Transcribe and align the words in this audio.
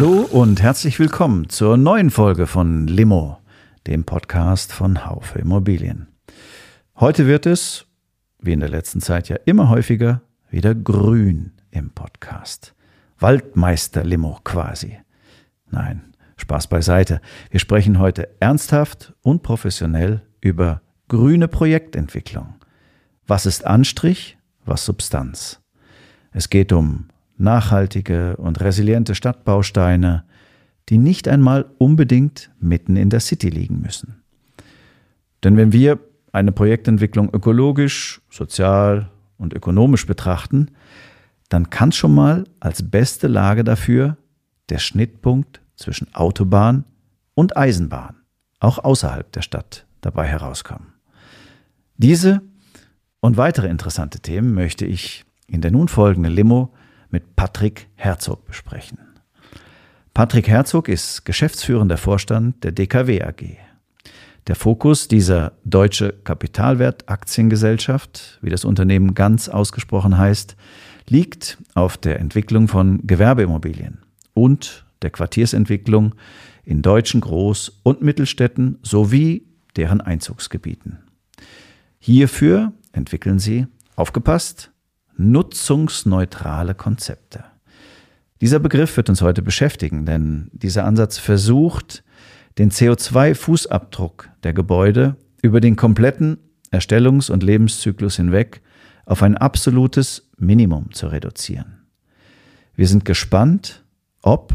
Hallo 0.00 0.26
und 0.30 0.62
herzlich 0.62 0.98
willkommen 0.98 1.50
zur 1.50 1.76
neuen 1.76 2.08
Folge 2.08 2.46
von 2.46 2.86
Limo, 2.86 3.36
dem 3.86 4.04
Podcast 4.04 4.72
von 4.72 5.04
Haufe 5.04 5.40
Immobilien. 5.40 6.06
Heute 6.96 7.26
wird 7.26 7.44
es, 7.44 7.84
wie 8.38 8.52
in 8.52 8.60
der 8.60 8.70
letzten 8.70 9.02
Zeit 9.02 9.28
ja 9.28 9.36
immer 9.44 9.68
häufiger, 9.68 10.22
wieder 10.48 10.74
grün 10.74 11.52
im 11.70 11.90
Podcast. 11.90 12.74
Waldmeister 13.18 14.02
Limo 14.02 14.38
quasi. 14.42 14.98
Nein, 15.68 16.14
Spaß 16.38 16.68
beiseite. 16.68 17.20
Wir 17.50 17.60
sprechen 17.60 17.98
heute 17.98 18.30
ernsthaft 18.40 19.12
und 19.20 19.42
professionell 19.42 20.22
über 20.40 20.80
grüne 21.08 21.46
Projektentwicklung. 21.46 22.54
Was 23.26 23.44
ist 23.44 23.66
Anstrich, 23.66 24.38
was 24.64 24.86
Substanz? 24.86 25.60
Es 26.32 26.48
geht 26.48 26.72
um 26.72 27.09
nachhaltige 27.40 28.36
und 28.36 28.60
resiliente 28.60 29.14
Stadtbausteine, 29.14 30.24
die 30.88 30.98
nicht 30.98 31.28
einmal 31.28 31.66
unbedingt 31.78 32.50
mitten 32.60 32.96
in 32.96 33.10
der 33.10 33.20
City 33.20 33.48
liegen 33.48 33.80
müssen. 33.80 34.22
Denn 35.42 35.56
wenn 35.56 35.72
wir 35.72 35.98
eine 36.32 36.52
Projektentwicklung 36.52 37.30
ökologisch, 37.32 38.20
sozial 38.30 39.10
und 39.38 39.54
ökonomisch 39.54 40.06
betrachten, 40.06 40.68
dann 41.48 41.70
kann 41.70 41.92
schon 41.92 42.14
mal 42.14 42.44
als 42.60 42.88
beste 42.88 43.26
Lage 43.26 43.64
dafür 43.64 44.16
der 44.68 44.78
Schnittpunkt 44.78 45.60
zwischen 45.74 46.14
Autobahn 46.14 46.84
und 47.34 47.56
Eisenbahn, 47.56 48.16
auch 48.60 48.78
außerhalb 48.78 49.32
der 49.32 49.42
Stadt, 49.42 49.86
dabei 50.00 50.26
herauskommen. 50.26 50.92
Diese 51.96 52.42
und 53.20 53.36
weitere 53.36 53.68
interessante 53.68 54.20
Themen 54.20 54.54
möchte 54.54 54.86
ich 54.86 55.24
in 55.46 55.60
der 55.60 55.70
nun 55.70 55.88
folgenden 55.88 56.32
Limo 56.32 56.72
mit 57.10 57.36
Patrick 57.36 57.88
Herzog 57.96 58.46
besprechen. 58.46 58.98
Patrick 60.14 60.48
Herzog 60.48 60.88
ist 60.88 61.24
geschäftsführender 61.24 61.96
Vorstand 61.96 62.62
der 62.64 62.72
DKW 62.72 63.22
AG. 63.22 63.56
Der 64.46 64.56
Fokus 64.56 65.06
dieser 65.06 65.52
Deutsche 65.64 66.12
Kapitalwert 66.24 67.08
Aktiengesellschaft, 67.08 68.38
wie 68.42 68.50
das 68.50 68.64
Unternehmen 68.64 69.14
ganz 69.14 69.48
ausgesprochen 69.48 70.18
heißt, 70.18 70.56
liegt 71.08 71.58
auf 71.74 71.96
der 71.96 72.20
Entwicklung 72.20 72.68
von 72.68 73.06
Gewerbeimmobilien 73.06 73.98
und 74.34 74.84
der 75.02 75.10
Quartiersentwicklung 75.10 76.14
in 76.64 76.82
deutschen 76.82 77.20
Groß- 77.20 77.72
und 77.82 78.02
Mittelstädten 78.02 78.78
sowie 78.82 79.46
deren 79.76 80.00
Einzugsgebieten. 80.00 80.98
Hierfür 81.98 82.72
entwickeln 82.92 83.38
sie, 83.38 83.66
aufgepasst, 83.96 84.72
nutzungsneutrale 85.20 86.74
Konzepte. 86.74 87.44
Dieser 88.40 88.58
Begriff 88.58 88.96
wird 88.96 89.10
uns 89.10 89.20
heute 89.20 89.42
beschäftigen, 89.42 90.06
denn 90.06 90.50
dieser 90.52 90.84
Ansatz 90.84 91.18
versucht, 91.18 92.02
den 92.58 92.70
CO2-Fußabdruck 92.70 94.28
der 94.42 94.54
Gebäude 94.54 95.16
über 95.42 95.60
den 95.60 95.76
kompletten 95.76 96.38
Erstellungs- 96.70 97.30
und 97.30 97.42
Lebenszyklus 97.42 98.16
hinweg 98.16 98.62
auf 99.04 99.22
ein 99.22 99.36
absolutes 99.36 100.30
Minimum 100.38 100.92
zu 100.92 101.08
reduzieren. 101.08 101.86
Wir 102.74 102.88
sind 102.88 103.04
gespannt, 103.04 103.84
ob 104.22 104.54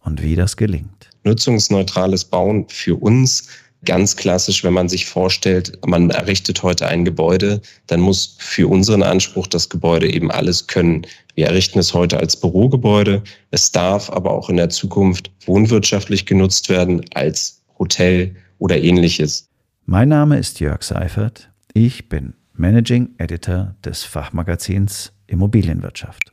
und 0.00 0.22
wie 0.22 0.36
das 0.36 0.56
gelingt. 0.56 1.10
Nutzungsneutrales 1.24 2.24
Bauen 2.24 2.68
für 2.68 2.96
uns 2.96 3.48
ganz 3.84 4.16
klassisch, 4.16 4.64
wenn 4.64 4.72
man 4.72 4.88
sich 4.88 5.06
vorstellt, 5.06 5.78
man 5.86 6.10
errichtet 6.10 6.62
heute 6.62 6.86
ein 6.86 7.04
Gebäude, 7.04 7.60
dann 7.86 8.00
muss 8.00 8.36
für 8.38 8.68
unseren 8.68 9.02
Anspruch 9.02 9.46
das 9.46 9.68
Gebäude 9.68 10.10
eben 10.12 10.30
alles 10.30 10.66
können. 10.66 11.06
Wir 11.34 11.46
errichten 11.46 11.78
es 11.78 11.94
heute 11.94 12.18
als 12.18 12.38
Bürogebäude. 12.38 13.22
Es 13.50 13.72
darf 13.72 14.10
aber 14.10 14.32
auch 14.32 14.48
in 14.48 14.56
der 14.56 14.70
Zukunft 14.70 15.30
wohnwirtschaftlich 15.44 16.26
genutzt 16.26 16.68
werden 16.68 17.04
als 17.14 17.62
Hotel 17.78 18.34
oder 18.58 18.78
ähnliches. 18.78 19.48
Mein 19.84 20.08
Name 20.08 20.38
ist 20.38 20.60
Jörg 20.60 20.82
Seifert. 20.82 21.50
Ich 21.74 22.08
bin 22.08 22.34
Managing 22.54 23.10
Editor 23.18 23.76
des 23.84 24.02
Fachmagazins 24.02 25.12
Immobilienwirtschaft. 25.26 26.32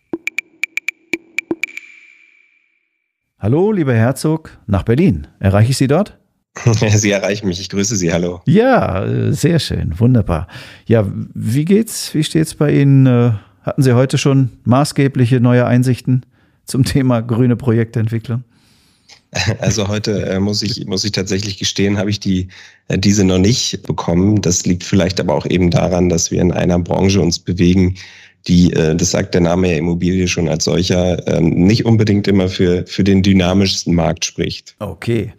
Hallo, 3.38 3.74
lieber 3.74 3.94
Herzog, 3.94 4.58
nach 4.68 4.84
Berlin. 4.84 5.28
Erreiche 5.40 5.72
ich 5.72 5.78
Sie 5.78 5.88
dort? 5.88 6.18
Sie 6.96 7.12
erreichen 7.12 7.47
mich. 7.47 7.59
Ich 7.59 7.69
grüße 7.69 7.96
Sie. 7.96 8.14
Hallo. 8.14 8.41
Ja, 8.46 9.06
äh, 9.06 9.34
sehr 9.34 9.59
schön. 9.59 10.00
Wunderbar. 10.00 10.47
Ja, 10.86 11.09
wie 11.34 11.66
geht's? 11.66 12.14
Wie 12.14 12.24
steht's 12.24 12.56
bei 12.56 12.72
Ihnen? 12.72 13.06
Äh, 13.06 13.31
hatten 13.64 13.81
Sie 13.81 13.96
heute 13.96 14.18
schon 14.18 14.50
maßgebliche 14.64 15.40
neue 15.40 15.66
Einsichten 15.66 16.25
zum 16.66 16.84
Thema 16.84 17.22
grüne 17.22 17.56
Projektentwicklung? 17.56 18.44
Also 19.59 19.88
heute 19.88 20.25
äh, 20.28 20.40
muss 20.40 20.62
ich 20.62 20.86
muss 20.86 21.03
ich 21.03 21.12
tatsächlich 21.12 21.58
gestehen, 21.58 21.97
habe 21.97 22.12
ich 22.12 22.19
die 22.19 22.50
äh, 22.88 23.00
diese 23.00 23.24
noch 23.24 23.40
nicht 23.40 23.81
bekommen. 23.84 24.41
Das 24.41 24.64
liegt 24.66 24.84
vielleicht 24.84 25.20
aber 25.20 25.34
auch 25.34 25.47
eben 25.47 25.72
daran, 25.72 26.09
dass 26.09 26.30
wir 26.30 26.40
in 26.40 26.52
einer 26.52 26.78
Branche 26.78 27.20
uns 27.20 27.40
bewegen, 27.40 27.96
die, 28.47 28.74
äh, 28.74 28.96
das 28.96 29.09
sagt 29.09 29.34
der 29.34 29.41
Name 29.41 29.72
ja 29.72 29.78
Immobilie 29.78 30.28
schon 30.28 30.47
als 30.47 30.66
solcher, 30.66 31.28
äh, 31.28 31.41
nicht 31.41 31.84
unbedingt 31.85 32.28
immer 32.28 32.47
für 32.47 32.85
für 32.85 33.03
den 33.03 33.24
dynamischsten 33.24 33.96
Markt 33.96 34.24
spricht. 34.24 34.75
Okay 34.78 35.34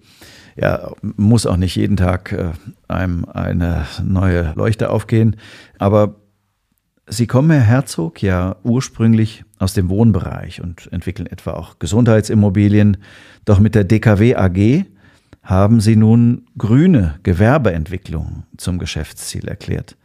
ja, 0.57 0.93
muss 1.03 1.47
auch 1.47 1.57
nicht 1.57 1.77
jeden 1.77 1.97
Tag 1.97 2.33
äh, 2.33 2.53
einem 2.89 3.25
eine 3.25 3.87
neue 4.03 4.53
Leuchte 4.57 4.91
aufgehen. 4.91 5.37
Aber 5.79 6.17
Sie 7.07 7.27
kommen, 7.27 7.51
Herr 7.51 7.61
Herzog, 7.61 8.23
ja 8.23 8.57
ursprünglich 8.63 9.45
aus 9.59 9.75
dem 9.75 9.91
Wohnbereich 9.91 10.63
und 10.63 10.91
entwickeln 10.91 11.27
etwa 11.27 11.53
auch 11.53 11.79
Gesundheitsimmobilien. 11.79 12.97
Doch 13.45 13.59
mit 13.59 13.75
der 13.75 13.85
DKW 13.85 14.37
AG 14.37 14.87
haben 15.43 15.81
Sie 15.81 15.97
nun 15.97 16.47
grüne 16.57 17.17
Gewerbeentwicklung 17.23 18.45
zum 18.57 18.79
Geschäftsziel 18.79 19.47
erklärt. 19.47 19.97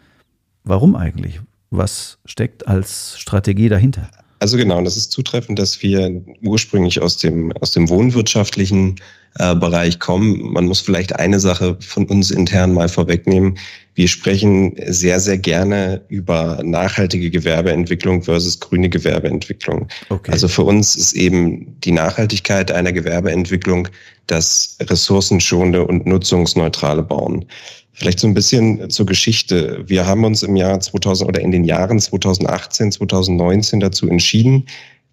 Warum 0.65 0.95
eigentlich? 0.95 1.39
Was 1.71 2.17
steckt 2.25 2.67
als 2.67 3.17
Strategie 3.17 3.69
dahinter? 3.69 4.09
Also 4.39 4.57
genau, 4.57 4.81
das 4.81 4.97
ist 4.97 5.11
zutreffend, 5.11 5.59
dass 5.59 5.81
wir 5.81 6.21
ursprünglich 6.41 7.01
aus 7.01 7.17
dem, 7.17 7.51
aus 7.53 7.71
dem 7.71 7.89
wohnwirtschaftlichen 7.89 8.95
äh, 9.37 9.55
Bereich 9.55 9.99
kommen. 9.99 10.53
Man 10.53 10.65
muss 10.65 10.81
vielleicht 10.81 11.15
eine 11.15 11.39
Sache 11.39 11.77
von 11.79 12.05
uns 12.05 12.31
intern 12.31 12.73
mal 12.73 12.89
vorwegnehmen. 12.89 13.57
Wir 13.95 14.07
sprechen 14.07 14.75
sehr, 14.87 15.19
sehr 15.19 15.37
gerne 15.37 16.01
über 16.07 16.61
nachhaltige 16.63 17.29
Gewerbeentwicklung 17.29 18.23
versus 18.23 18.59
grüne 18.59 18.89
Gewerbeentwicklung. 18.89 19.87
Okay. 20.09 20.31
Also 20.31 20.47
für 20.47 20.63
uns 20.63 20.95
ist 20.95 21.13
eben 21.13 21.79
die 21.81 21.91
Nachhaltigkeit 21.91 22.71
einer 22.71 22.91
Gewerbeentwicklung 22.91 23.87
das 24.27 24.77
ressourcenschonende 24.81 25.85
und 25.85 26.05
nutzungsneutrale 26.05 27.03
Bauen. 27.03 27.45
Vielleicht 27.93 28.19
so 28.19 28.27
ein 28.27 28.33
bisschen 28.33 28.89
zur 28.89 29.05
Geschichte. 29.05 29.83
Wir 29.85 30.05
haben 30.05 30.23
uns 30.23 30.43
im 30.43 30.55
Jahr 30.55 30.79
2000 30.79 31.27
oder 31.27 31.41
in 31.41 31.51
den 31.51 31.65
Jahren 31.65 31.99
2018, 31.99 32.93
2019 32.93 33.81
dazu 33.81 34.07
entschieden, 34.07 34.65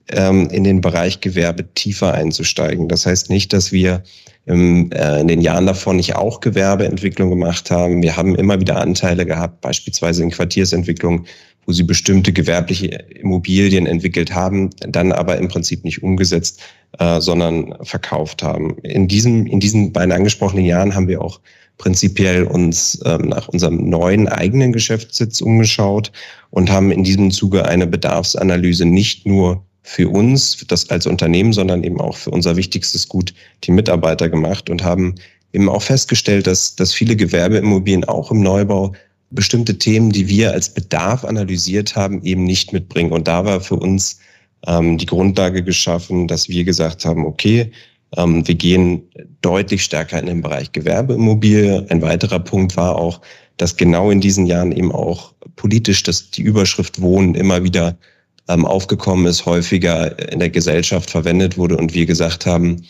ähm, 0.08 0.48
in 0.50 0.64
den 0.64 0.80
Bereich 0.80 1.20
Gewerbe 1.20 1.72
tiefer 1.74 2.14
einzusteigen. 2.14 2.88
Das 2.88 3.06
heißt 3.06 3.30
nicht, 3.30 3.52
dass 3.52 3.72
wir 3.72 4.02
im, 4.46 4.90
äh, 4.92 5.20
in 5.20 5.28
den 5.28 5.40
Jahren 5.40 5.66
davon 5.66 5.96
nicht 5.96 6.14
auch 6.14 6.40
Gewerbeentwicklung 6.40 7.30
gemacht 7.30 7.70
haben. 7.70 8.02
Wir 8.02 8.16
haben 8.16 8.36
immer 8.36 8.60
wieder 8.60 8.80
Anteile 8.80 9.26
gehabt, 9.26 9.60
beispielsweise 9.60 10.22
in 10.22 10.30
Quartiersentwicklung, 10.30 11.26
wo 11.66 11.72
sie 11.72 11.82
bestimmte 11.82 12.32
gewerbliche 12.32 12.86
Immobilien 12.86 13.86
entwickelt 13.86 14.32
haben, 14.32 14.70
dann 14.78 15.10
aber 15.10 15.36
im 15.36 15.48
Prinzip 15.48 15.84
nicht 15.84 16.02
umgesetzt, 16.04 16.62
äh, 17.00 17.20
sondern 17.20 17.74
verkauft 17.82 18.44
haben. 18.44 18.78
In 18.84 19.08
diesen, 19.08 19.46
in 19.46 19.58
diesen 19.58 19.92
beiden 19.92 20.12
angesprochenen 20.12 20.64
Jahren 20.64 20.94
haben 20.94 21.08
wir 21.08 21.20
auch 21.20 21.40
prinzipiell 21.78 22.44
uns 22.44 23.00
ähm, 23.04 23.28
nach 23.28 23.48
unserem 23.48 23.90
neuen 23.90 24.28
eigenen 24.28 24.72
Geschäftssitz 24.72 25.40
umgeschaut 25.40 26.12
und 26.50 26.70
haben 26.70 26.92
in 26.92 27.02
diesem 27.02 27.32
Zuge 27.32 27.66
eine 27.66 27.86
Bedarfsanalyse 27.86 28.86
nicht 28.86 29.26
nur 29.26 29.66
für 29.88 30.08
uns, 30.08 30.64
das 30.66 30.90
als 30.90 31.06
Unternehmen, 31.06 31.52
sondern 31.52 31.84
eben 31.84 32.00
auch 32.00 32.16
für 32.16 32.30
unser 32.30 32.56
wichtigstes 32.56 33.08
Gut, 33.08 33.32
die 33.62 33.70
Mitarbeiter 33.70 34.28
gemacht 34.28 34.68
und 34.68 34.82
haben 34.82 35.14
eben 35.52 35.68
auch 35.68 35.82
festgestellt, 35.82 36.48
dass, 36.48 36.74
dass 36.74 36.92
viele 36.92 37.14
Gewerbeimmobilien 37.14 38.02
auch 38.04 38.32
im 38.32 38.42
Neubau 38.42 38.94
bestimmte 39.30 39.78
Themen, 39.78 40.10
die 40.10 40.26
wir 40.28 40.52
als 40.52 40.74
Bedarf 40.74 41.24
analysiert 41.24 41.94
haben, 41.94 42.20
eben 42.24 42.42
nicht 42.42 42.72
mitbringen. 42.72 43.12
Und 43.12 43.28
da 43.28 43.44
war 43.44 43.60
für 43.60 43.76
uns 43.76 44.18
ähm, 44.66 44.98
die 44.98 45.06
Grundlage 45.06 45.62
geschaffen, 45.62 46.26
dass 46.26 46.48
wir 46.48 46.64
gesagt 46.64 47.04
haben, 47.04 47.24
okay, 47.24 47.70
ähm, 48.16 48.46
wir 48.46 48.56
gehen 48.56 49.02
deutlich 49.40 49.84
stärker 49.84 50.18
in 50.18 50.26
den 50.26 50.42
Bereich 50.42 50.72
Gewerbeimmobilie. 50.72 51.86
Ein 51.90 52.02
weiterer 52.02 52.40
Punkt 52.40 52.76
war 52.76 52.96
auch, 52.96 53.20
dass 53.56 53.76
genau 53.76 54.10
in 54.10 54.20
diesen 54.20 54.46
Jahren 54.46 54.72
eben 54.72 54.90
auch 54.90 55.32
politisch 55.54 56.02
dass 56.02 56.32
die 56.32 56.42
Überschrift 56.42 57.00
Wohnen 57.00 57.36
immer 57.36 57.62
wieder 57.62 57.96
aufgekommen 58.48 59.26
ist, 59.26 59.46
häufiger 59.46 60.32
in 60.32 60.38
der 60.38 60.50
Gesellschaft 60.50 61.10
verwendet 61.10 61.58
wurde 61.58 61.76
und 61.76 61.94
wir 61.94 62.06
gesagt 62.06 62.46
haben, 62.46 62.82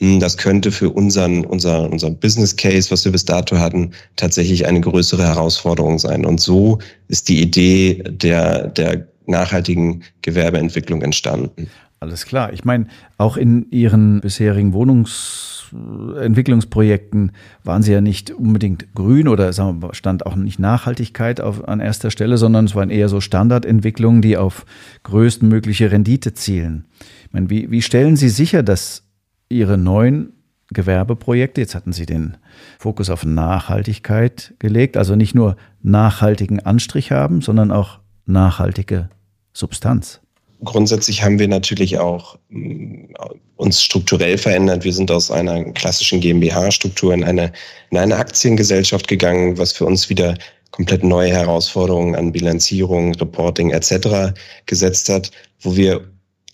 hm, 0.00 0.20
das 0.20 0.36
könnte 0.36 0.72
für 0.72 0.90
unseren, 0.90 1.44
unser, 1.44 1.90
unser 1.90 2.10
Business 2.10 2.56
Case, 2.56 2.90
was 2.90 3.04
wir 3.04 3.12
bis 3.12 3.24
dato 3.24 3.58
hatten, 3.58 3.92
tatsächlich 4.16 4.66
eine 4.66 4.80
größere 4.80 5.24
Herausforderung 5.24 5.98
sein. 5.98 6.24
Und 6.24 6.40
so 6.40 6.78
ist 7.08 7.28
die 7.28 7.40
Idee 7.40 8.02
der, 8.06 8.68
der 8.68 9.06
nachhaltigen 9.26 10.02
Gewerbeentwicklung 10.22 11.02
entstanden. 11.02 11.68
Alles 12.02 12.26
klar. 12.26 12.52
Ich 12.52 12.64
meine, 12.64 12.86
auch 13.16 13.36
in 13.36 13.70
Ihren 13.70 14.22
bisherigen 14.22 14.72
Wohnungsentwicklungsprojekten 14.72 17.30
waren 17.62 17.84
Sie 17.84 17.92
ja 17.92 18.00
nicht 18.00 18.32
unbedingt 18.32 18.92
grün 18.92 19.28
oder 19.28 19.52
sagen 19.52 19.80
wir, 19.80 19.94
stand 19.94 20.26
auch 20.26 20.34
nicht 20.34 20.58
Nachhaltigkeit 20.58 21.40
auf, 21.40 21.68
an 21.68 21.78
erster 21.78 22.10
Stelle, 22.10 22.38
sondern 22.38 22.64
es 22.64 22.74
waren 22.74 22.90
eher 22.90 23.08
so 23.08 23.20
Standardentwicklungen, 23.20 24.20
die 24.20 24.36
auf 24.36 24.66
größtmögliche 25.04 25.92
Rendite 25.92 26.34
zielen. 26.34 26.86
Ich 27.26 27.32
meine, 27.32 27.50
wie, 27.50 27.70
wie 27.70 27.82
stellen 27.82 28.16
Sie 28.16 28.30
sicher, 28.30 28.64
dass 28.64 29.04
Ihre 29.48 29.78
neuen 29.78 30.32
Gewerbeprojekte, 30.72 31.60
jetzt 31.60 31.76
hatten 31.76 31.92
Sie 31.92 32.06
den 32.06 32.36
Fokus 32.80 33.10
auf 33.10 33.24
Nachhaltigkeit 33.24 34.54
gelegt, 34.58 34.96
also 34.96 35.14
nicht 35.14 35.36
nur 35.36 35.56
nachhaltigen 35.82 36.58
Anstrich 36.58 37.12
haben, 37.12 37.42
sondern 37.42 37.70
auch 37.70 38.00
nachhaltige 38.26 39.08
Substanz? 39.52 40.21
Grundsätzlich 40.64 41.22
haben 41.22 41.38
wir 41.38 41.48
natürlich 41.48 41.98
auch 41.98 42.36
mm, 42.50 43.14
uns 43.56 43.82
strukturell 43.82 44.38
verändert. 44.38 44.84
Wir 44.84 44.92
sind 44.92 45.10
aus 45.10 45.30
einer 45.30 45.64
klassischen 45.72 46.20
GmbH-Struktur 46.20 47.14
in 47.14 47.24
eine, 47.24 47.52
in 47.90 47.98
eine 47.98 48.16
Aktiengesellschaft 48.16 49.08
gegangen, 49.08 49.58
was 49.58 49.72
für 49.72 49.84
uns 49.84 50.08
wieder 50.08 50.36
komplett 50.70 51.04
neue 51.04 51.30
Herausforderungen 51.30 52.16
an 52.16 52.32
Bilanzierung, 52.32 53.14
Reporting 53.14 53.70
etc. 53.70 54.34
gesetzt 54.66 55.08
hat, 55.08 55.30
wo 55.60 55.76
wir 55.76 56.00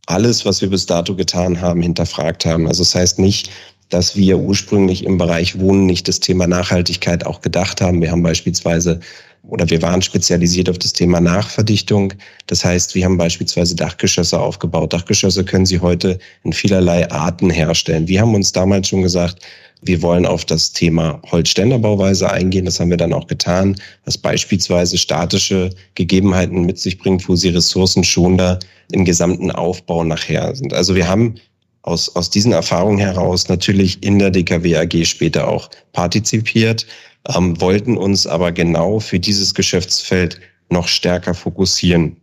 alles, 0.07 0.45
was 0.45 0.61
wir 0.61 0.71
bis 0.71 0.87
dato 0.87 1.15
getan 1.15 1.61
haben, 1.61 1.83
hinterfragt 1.83 2.45
haben. 2.45 2.67
Also 2.67 2.83
das 2.83 2.95
heißt 2.95 3.19
nicht, 3.19 3.51
dass 3.91 4.17
wir 4.17 4.39
ursprünglich 4.39 5.05
im 5.05 5.19
Bereich 5.19 5.59
Wohnen 5.59 5.87
nicht 5.87 6.09
das 6.09 6.21
Thema 6.21 6.47
Nachhaltigkeit 6.47 7.25
auch 7.25 7.41
gedacht 7.41 7.81
haben. 7.81 8.03
Wir 8.03 8.11
haben 8.11 8.23
beispielsweise 8.23 9.01
oder 9.49 9.69
wir 9.69 9.83
waren 9.83 10.03
spezialisiert 10.03 10.69
auf 10.69 10.79
das 10.79 10.93
Thema 10.93 11.21
Nachverdichtung. 11.21 12.13
Das 12.47 12.65
heißt, 12.65 12.95
wir 12.95 13.05
haben 13.05 13.17
beispielsweise 13.17 13.75
Dachgeschosse 13.75 14.39
aufgebaut. 14.39 14.93
Dachgeschosse 14.93 15.45
können 15.45 15.67
Sie 15.67 15.81
heute 15.81 16.19
in 16.45 16.53
vielerlei 16.53 17.11
Arten 17.11 17.51
herstellen. 17.51 18.07
Wir 18.09 18.21
haben 18.21 18.35
uns 18.35 18.53
damals 18.53 18.89
schon 18.89 19.03
gesagt, 19.03 19.43
wir 19.81 20.03
wollen 20.03 20.27
auf 20.27 20.45
das 20.45 20.73
Thema 20.73 21.21
Holzständerbauweise 21.31 22.31
eingehen. 22.31 22.67
Das 22.67 22.79
haben 22.79 22.91
wir 22.91 22.97
dann 22.97 23.13
auch 23.13 23.27
getan, 23.27 23.77
was 24.05 24.19
beispielsweise 24.19 24.99
statische 24.99 25.71
Gegebenheiten 25.95 26.67
mit 26.67 26.79
sich 26.79 26.99
bringt, 26.99 27.29
wo 27.29 27.37
sie 27.37 27.49
ressourcenschonender 27.49 28.59
im 28.93 29.05
gesamten 29.05 29.51
Aufbau 29.51 30.05
nachher 30.05 30.55
sind. 30.55 30.75
Also 30.75 30.95
wir 30.95 31.09
haben 31.09 31.37
aus, 31.83 32.15
aus 32.17 32.29
diesen 32.29 32.53
Erfahrungen 32.53 32.99
heraus 32.99 33.49
natürlich 33.49 34.03
in 34.03 34.19
der 34.19 34.31
DKW 34.31 34.77
AG 34.77 35.05
später 35.05 35.49
auch 35.49 35.71
partizipiert 35.93 36.87
ähm, 37.35 37.61
wollten 37.61 37.97
uns 37.97 38.27
aber 38.27 38.53
genau 38.53 39.01
für 39.01 39.19
dieses 39.19 39.55
Geschäftsfeld 39.55 40.41
noch 40.71 40.89
stärker 40.89 41.35
fokussieren. 41.35 42.17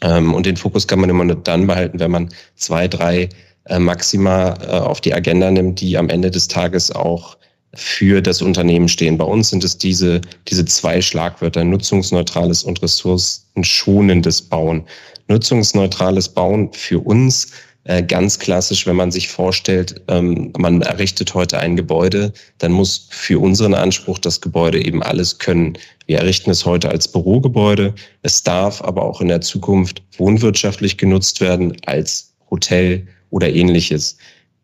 Ähm, 0.00 0.34
und 0.34 0.46
den 0.46 0.56
Fokus 0.56 0.86
kann 0.86 1.00
man 1.00 1.10
immer 1.10 1.24
nur 1.24 1.36
dann 1.36 1.66
behalten, 1.66 2.00
wenn 2.00 2.10
man 2.10 2.28
zwei, 2.56 2.88
drei 2.88 3.28
äh, 3.64 3.78
Maxima 3.78 4.54
äh, 4.62 4.66
auf 4.78 5.00
die 5.00 5.14
Agenda 5.14 5.50
nimmt, 5.50 5.80
die 5.80 5.96
am 5.96 6.08
Ende 6.08 6.30
des 6.30 6.48
Tages 6.48 6.90
auch 6.90 7.36
für 7.74 8.20
das 8.22 8.40
Unternehmen 8.40 8.88
stehen. 8.88 9.18
Bei 9.18 9.24
uns 9.24 9.50
sind 9.50 9.64
es 9.64 9.78
diese, 9.78 10.20
diese 10.48 10.64
zwei 10.64 11.00
Schlagwörter, 11.00 11.64
nutzungsneutrales 11.64 12.62
und 12.62 12.80
ressourcenschonendes 12.82 14.42
Bauen. 14.42 14.84
Nutzungsneutrales 15.28 16.28
Bauen 16.28 16.72
für 16.72 17.00
uns 17.00 17.50
ganz 17.84 18.38
klassisch, 18.38 18.86
wenn 18.86 18.96
man 18.96 19.10
sich 19.10 19.28
vorstellt, 19.28 20.00
ähm, 20.08 20.52
man 20.56 20.80
errichtet 20.80 21.34
heute 21.34 21.58
ein 21.58 21.76
Gebäude, 21.76 22.32
dann 22.58 22.72
muss 22.72 23.08
für 23.10 23.38
unseren 23.38 23.74
Anspruch 23.74 24.18
das 24.18 24.40
Gebäude 24.40 24.82
eben 24.82 25.02
alles 25.02 25.38
können. 25.38 25.76
Wir 26.06 26.18
errichten 26.18 26.50
es 26.50 26.64
heute 26.64 26.88
als 26.88 27.08
Bürogebäude. 27.08 27.94
Es 28.22 28.42
darf 28.42 28.82
aber 28.82 29.02
auch 29.02 29.20
in 29.20 29.28
der 29.28 29.42
Zukunft 29.42 30.02
wohnwirtschaftlich 30.16 30.96
genutzt 30.96 31.42
werden 31.42 31.76
als 31.84 32.32
Hotel 32.50 33.06
oder 33.30 33.52
ähnliches. 33.52 34.16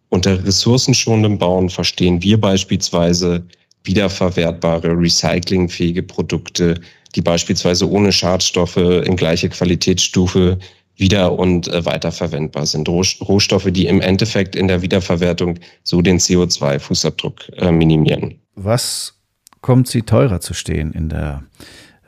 Unter 0.08 0.44
ressourcenschonendem 0.44 1.38
Bauen 1.38 1.68
verstehen 1.68 2.22
wir 2.22 2.40
beispielsweise 2.40 3.44
wiederverwertbare, 3.84 4.98
recyclingfähige 4.98 6.02
Produkte, 6.02 6.80
die 7.14 7.22
beispielsweise 7.22 7.88
ohne 7.88 8.12
Schadstoffe 8.12 8.76
in 8.76 9.16
gleiche 9.16 9.48
Qualitätsstufe 9.48 10.58
wieder 11.00 11.38
und 11.38 11.68
äh, 11.68 11.84
weiterverwendbar 11.84 12.66
sind. 12.66 12.88
Rohstoffe, 12.88 13.68
die 13.70 13.86
im 13.86 14.00
Endeffekt 14.00 14.54
in 14.54 14.68
der 14.68 14.82
Wiederverwertung 14.82 15.58
so 15.82 16.02
den 16.02 16.18
CO2-Fußabdruck 16.18 17.52
äh, 17.56 17.72
minimieren. 17.72 18.38
Was 18.54 19.14
kommt 19.62 19.88
sie 19.88 20.02
teurer 20.02 20.40
zu 20.40 20.54
stehen 20.54 20.92
in 20.92 21.08
der 21.08 21.42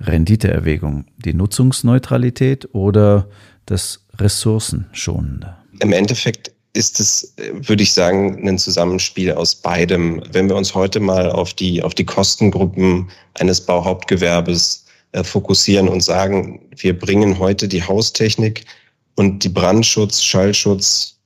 Renditeerwägung? 0.00 1.06
Die 1.16 1.34
Nutzungsneutralität 1.34 2.68
oder 2.74 3.28
das 3.66 4.04
Ressourcenschonende? 4.18 5.56
Im 5.80 5.92
Endeffekt 5.92 6.52
ist 6.74 7.00
es, 7.00 7.34
würde 7.52 7.82
ich 7.82 7.92
sagen, 7.92 8.48
ein 8.48 8.58
Zusammenspiel 8.58 9.32
aus 9.32 9.54
beidem. 9.54 10.22
Wenn 10.32 10.48
wir 10.48 10.56
uns 10.56 10.74
heute 10.74 11.00
mal 11.00 11.30
auf 11.30 11.52
die, 11.54 11.82
auf 11.82 11.94
die 11.94 12.04
Kostengruppen 12.04 13.10
eines 13.34 13.60
Bauhauptgewerbes 13.60 14.86
äh, 15.12 15.22
fokussieren 15.22 15.88
und 15.88 16.02
sagen, 16.02 16.60
wir 16.76 16.98
bringen 16.98 17.38
heute 17.38 17.68
die 17.68 17.82
Haustechnik 17.82 18.64
und 19.17 19.44
die 19.44 19.49
Brandschutz, 19.49 20.23
Schallschutz 20.23 21.19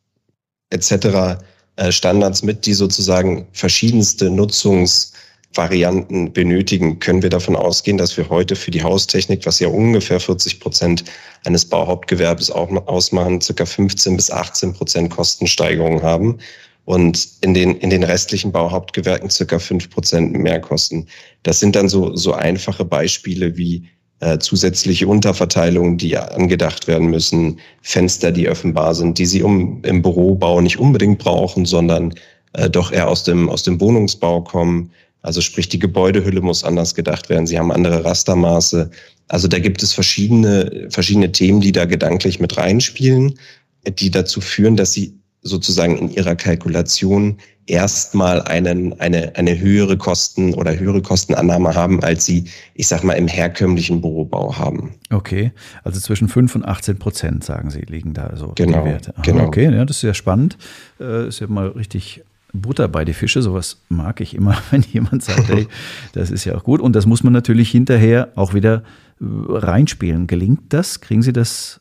etc. 0.70 1.38
Äh, 1.76 1.92
Standards 1.92 2.42
mit, 2.42 2.66
die 2.66 2.74
sozusagen 2.74 3.46
verschiedenste 3.52 4.30
Nutzungsvarianten 4.30 6.32
benötigen, 6.32 6.98
können 6.98 7.22
wir 7.22 7.30
davon 7.30 7.56
ausgehen, 7.56 7.98
dass 7.98 8.16
wir 8.16 8.28
heute 8.28 8.56
für 8.56 8.70
die 8.70 8.82
Haustechnik, 8.82 9.46
was 9.46 9.60
ja 9.60 9.68
ungefähr 9.68 10.20
40 10.20 10.60
Prozent 10.60 11.04
eines 11.44 11.64
Bauhauptgewerbes 11.64 12.50
ausmachen, 12.50 13.40
circa 13.40 13.66
15 13.66 14.16
bis 14.16 14.30
18 14.30 14.72
Prozent 14.72 15.10
Kostensteigerung 15.10 16.02
haben 16.02 16.38
und 16.86 17.28
in 17.40 17.52
den, 17.52 17.76
in 17.76 17.90
den 17.90 18.04
restlichen 18.04 18.52
Bauhauptgewerken 18.52 19.28
circa 19.28 19.58
fünf 19.58 19.90
Prozent 19.90 20.32
Mehrkosten. 20.32 21.08
Das 21.42 21.60
sind 21.60 21.76
dann 21.76 21.88
so, 21.88 22.16
so 22.16 22.32
einfache 22.32 22.84
Beispiele 22.84 23.56
wie 23.56 23.88
äh, 24.20 24.38
zusätzliche 24.38 25.06
Unterverteilungen, 25.06 25.98
die 25.98 26.16
angedacht 26.16 26.86
werden 26.86 27.08
müssen, 27.08 27.58
Fenster, 27.82 28.32
die 28.32 28.48
offenbar 28.48 28.94
sind, 28.94 29.18
die 29.18 29.26
sie 29.26 29.42
um, 29.42 29.82
im 29.84 30.02
Bürobau 30.02 30.60
nicht 30.60 30.78
unbedingt 30.78 31.18
brauchen, 31.18 31.66
sondern 31.66 32.14
äh, 32.54 32.70
doch 32.70 32.92
eher 32.92 33.08
aus 33.08 33.24
dem, 33.24 33.48
aus 33.48 33.62
dem 33.62 33.80
Wohnungsbau 33.80 34.42
kommen. 34.42 34.90
Also 35.22 35.40
sprich, 35.40 35.68
die 35.68 35.78
Gebäudehülle 35.78 36.40
muss 36.40 36.64
anders 36.64 36.94
gedacht 36.94 37.28
werden. 37.28 37.46
Sie 37.46 37.58
haben 37.58 37.72
andere 37.72 38.04
Rastermaße. 38.04 38.90
Also 39.28 39.48
da 39.48 39.58
gibt 39.58 39.82
es 39.82 39.92
verschiedene, 39.92 40.86
verschiedene 40.88 41.32
Themen, 41.32 41.60
die 41.60 41.72
da 41.72 41.84
gedanklich 41.84 42.40
mit 42.40 42.56
reinspielen, 42.56 43.38
die 43.86 44.10
dazu 44.10 44.40
führen, 44.40 44.76
dass 44.76 44.92
sie 44.92 45.18
sozusagen 45.46 45.96
in 45.98 46.10
ihrer 46.10 46.36
Kalkulation 46.36 47.38
erstmal 47.66 48.42
einen, 48.42 48.98
eine, 49.00 49.34
eine 49.36 49.58
höhere 49.58 49.96
Kosten 49.96 50.54
oder 50.54 50.78
höhere 50.78 51.02
Kostenannahme 51.02 51.74
haben, 51.74 52.02
als 52.02 52.24
sie, 52.24 52.44
ich 52.74 52.88
sag 52.88 53.02
mal, 53.02 53.14
im 53.14 53.28
herkömmlichen 53.28 54.00
Bürobau 54.00 54.56
haben. 54.56 54.94
Okay, 55.10 55.52
also 55.82 56.00
zwischen 56.00 56.28
5 56.28 56.54
und 56.54 56.64
18 56.64 56.98
Prozent, 56.98 57.44
sagen 57.44 57.70
Sie, 57.70 57.80
liegen 57.80 58.14
da 58.14 58.36
so 58.36 58.52
genau, 58.54 58.84
die 58.84 58.90
Werte. 58.90 59.14
Aha, 59.14 59.22
genau. 59.22 59.46
Okay, 59.46 59.64
ja, 59.72 59.84
das 59.84 59.98
ist 59.98 60.02
ja 60.02 60.14
spannend. 60.14 60.56
Äh, 61.00 61.28
ist 61.28 61.40
ja 61.40 61.48
mal 61.48 61.68
richtig 61.68 62.22
Butter 62.52 62.88
bei 62.88 63.04
die 63.04 63.12
Fische. 63.12 63.42
Sowas 63.42 63.82
mag 63.88 64.20
ich 64.20 64.34
immer, 64.34 64.56
wenn 64.70 64.82
jemand 64.82 65.24
sagt, 65.24 65.48
hey, 65.48 65.66
das 66.12 66.30
ist 66.30 66.44
ja 66.44 66.56
auch 66.56 66.64
gut. 66.64 66.80
Und 66.80 66.94
das 66.94 67.06
muss 67.06 67.24
man 67.24 67.32
natürlich 67.32 67.70
hinterher 67.70 68.32
auch 68.36 68.54
wieder 68.54 68.82
äh, 69.20 69.24
reinspielen. 69.24 70.26
Gelingt 70.26 70.72
das? 70.72 71.00
Kriegen 71.00 71.22
Sie 71.22 71.32
das 71.32 71.80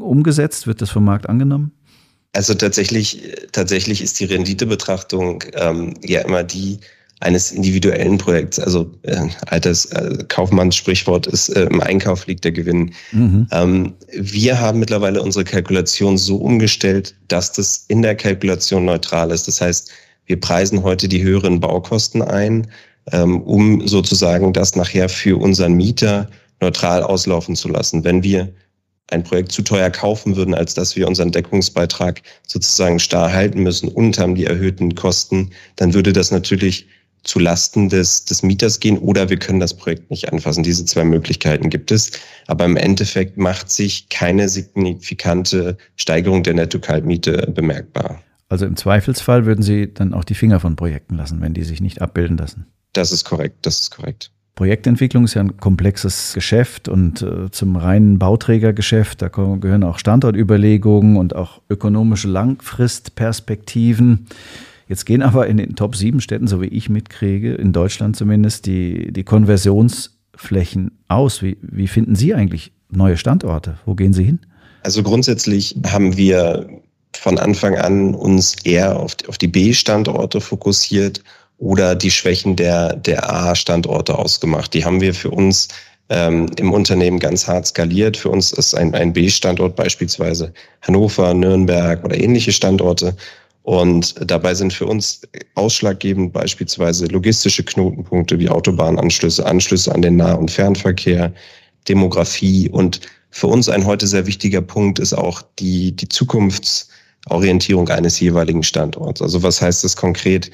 umgesetzt? 0.00 0.66
Wird 0.66 0.82
das 0.82 0.90
vom 0.90 1.04
Markt 1.04 1.28
angenommen? 1.28 1.72
Also 2.32 2.54
tatsächlich, 2.54 3.22
tatsächlich 3.52 4.02
ist 4.02 4.20
die 4.20 4.26
Renditebetrachtung 4.26 5.44
ähm, 5.54 5.94
ja 6.02 6.20
immer 6.20 6.44
die 6.44 6.78
eines 7.20 7.50
individuellen 7.50 8.18
Projekts. 8.18 8.58
Also 8.60 8.92
äh, 9.02 9.26
altes 9.46 9.86
äh, 9.86 10.24
Kaufmannssprichwort 10.28 11.26
ist, 11.26 11.48
äh, 11.48 11.64
im 11.64 11.80
Einkauf 11.80 12.26
liegt 12.26 12.44
der 12.44 12.52
Gewinn. 12.52 12.94
Mhm. 13.12 13.48
Ähm, 13.50 13.94
wir 14.12 14.60
haben 14.60 14.78
mittlerweile 14.78 15.22
unsere 15.22 15.44
Kalkulation 15.44 16.16
so 16.16 16.36
umgestellt, 16.36 17.14
dass 17.28 17.52
das 17.52 17.86
in 17.88 18.02
der 18.02 18.14
Kalkulation 18.14 18.84
neutral 18.84 19.32
ist. 19.32 19.48
Das 19.48 19.60
heißt, 19.60 19.90
wir 20.26 20.38
preisen 20.38 20.82
heute 20.82 21.08
die 21.08 21.22
höheren 21.22 21.58
Baukosten 21.58 22.22
ein, 22.22 22.68
ähm, 23.10 23.40
um 23.42 23.86
sozusagen 23.88 24.52
das 24.52 24.76
nachher 24.76 25.08
für 25.08 25.40
unseren 25.40 25.72
Mieter 25.72 26.28
neutral 26.60 27.02
auslaufen 27.02 27.56
zu 27.56 27.68
lassen. 27.68 28.04
Wenn 28.04 28.22
wir 28.22 28.52
ein 29.08 29.22
Projekt 29.22 29.52
zu 29.52 29.62
teuer 29.62 29.90
kaufen 29.90 30.36
würden, 30.36 30.54
als 30.54 30.74
dass 30.74 30.96
wir 30.96 31.08
unseren 31.08 31.32
Deckungsbeitrag 31.32 32.22
sozusagen 32.46 32.98
starr 32.98 33.32
halten 33.32 33.62
müssen 33.62 33.88
und 33.88 34.18
haben 34.18 34.34
die 34.34 34.44
erhöhten 34.44 34.94
Kosten, 34.94 35.50
dann 35.76 35.94
würde 35.94 36.12
das 36.12 36.30
natürlich 36.30 36.86
zu 37.24 37.38
Lasten 37.38 37.88
des, 37.88 38.24
des 38.24 38.42
Mieters 38.42 38.80
gehen 38.80 38.98
oder 38.98 39.28
wir 39.28 39.38
können 39.38 39.60
das 39.60 39.74
Projekt 39.74 40.10
nicht 40.10 40.32
anfassen. 40.32 40.62
Diese 40.62 40.84
zwei 40.84 41.04
Möglichkeiten 41.04 41.68
gibt 41.68 41.90
es. 41.90 42.12
Aber 42.46 42.64
im 42.64 42.76
Endeffekt 42.76 43.36
macht 43.36 43.70
sich 43.70 44.08
keine 44.08 44.48
signifikante 44.48 45.76
Steigerung 45.96 46.42
der 46.42 46.54
Netto-Kaltmiete 46.54 47.50
bemerkbar. 47.54 48.22
Also 48.48 48.64
im 48.64 48.76
Zweifelsfall 48.76 49.44
würden 49.44 49.62
Sie 49.62 49.92
dann 49.92 50.14
auch 50.14 50.24
die 50.24 50.34
Finger 50.34 50.58
von 50.60 50.76
Projekten 50.76 51.16
lassen, 51.16 51.40
wenn 51.40 51.54
die 51.54 51.64
sich 51.64 51.80
nicht 51.80 52.00
abbilden 52.00 52.38
lassen. 52.38 52.66
Das 52.94 53.12
ist 53.12 53.24
korrekt, 53.24 53.58
das 53.62 53.80
ist 53.80 53.90
korrekt. 53.90 54.30
Projektentwicklung 54.58 55.22
ist 55.22 55.34
ja 55.34 55.42
ein 55.42 55.56
komplexes 55.56 56.32
Geschäft 56.34 56.88
und 56.88 57.22
äh, 57.22 57.48
zum 57.52 57.76
reinen 57.76 58.18
Bauträgergeschäft, 58.18 59.22
da 59.22 59.28
gehören 59.28 59.84
auch 59.84 60.00
Standortüberlegungen 60.00 61.16
und 61.16 61.36
auch 61.36 61.60
ökonomische 61.70 62.26
Langfristperspektiven. 62.26 64.26
Jetzt 64.88 65.06
gehen 65.06 65.22
aber 65.22 65.46
in 65.46 65.58
den 65.58 65.76
Top 65.76 65.94
7 65.94 66.20
Städten, 66.20 66.48
so 66.48 66.60
wie 66.60 66.66
ich 66.66 66.88
mitkriege, 66.88 67.54
in 67.54 67.72
Deutschland 67.72 68.16
zumindest, 68.16 68.66
die, 68.66 69.12
die 69.12 69.22
Konversionsflächen 69.22 70.90
aus. 71.06 71.40
Wie, 71.40 71.56
wie 71.62 71.86
finden 71.86 72.16
Sie 72.16 72.34
eigentlich 72.34 72.72
neue 72.90 73.16
Standorte? 73.16 73.78
Wo 73.86 73.94
gehen 73.94 74.12
Sie 74.12 74.24
hin? 74.24 74.40
Also 74.82 75.04
grundsätzlich 75.04 75.76
haben 75.86 76.16
wir 76.16 76.68
von 77.16 77.38
Anfang 77.38 77.76
an 77.76 78.12
uns 78.12 78.56
eher 78.64 78.98
auf, 78.98 79.14
auf 79.28 79.38
die 79.38 79.46
B-Standorte 79.46 80.40
fokussiert 80.40 81.22
oder 81.58 81.94
die 81.94 82.10
Schwächen 82.10 82.56
der, 82.56 82.94
der 82.94 83.30
A-Standorte 83.30 84.16
ausgemacht. 84.16 84.72
Die 84.74 84.84
haben 84.84 85.00
wir 85.00 85.12
für 85.12 85.30
uns 85.30 85.68
ähm, 86.08 86.46
im 86.56 86.72
Unternehmen 86.72 87.18
ganz 87.18 87.46
hart 87.46 87.66
skaliert. 87.66 88.16
Für 88.16 88.30
uns 88.30 88.52
ist 88.52 88.74
ein, 88.74 88.94
ein 88.94 89.12
B-Standort 89.12 89.76
beispielsweise 89.76 90.52
Hannover, 90.82 91.34
Nürnberg 91.34 92.02
oder 92.04 92.18
ähnliche 92.18 92.52
Standorte. 92.52 93.14
Und 93.62 94.14
dabei 94.24 94.54
sind 94.54 94.72
für 94.72 94.86
uns 94.86 95.20
ausschlaggebend 95.54 96.32
beispielsweise 96.32 97.06
logistische 97.06 97.62
Knotenpunkte 97.62 98.38
wie 98.38 98.48
Autobahnanschlüsse, 98.48 99.44
Anschlüsse 99.44 99.94
an 99.94 100.00
den 100.00 100.16
Nah- 100.16 100.34
und 100.34 100.50
Fernverkehr, 100.50 101.34
Demografie. 101.86 102.70
Und 102.70 103.00
für 103.30 103.48
uns 103.48 103.68
ein 103.68 103.84
heute 103.84 104.06
sehr 104.06 104.26
wichtiger 104.26 104.62
Punkt 104.62 104.98
ist 104.98 105.12
auch 105.12 105.42
die, 105.58 105.94
die 105.94 106.08
Zukunftsorientierung 106.08 107.88
eines 107.90 108.18
jeweiligen 108.20 108.62
Standorts. 108.62 109.20
Also 109.20 109.42
was 109.42 109.60
heißt 109.60 109.84
das 109.84 109.96
konkret? 109.96 110.50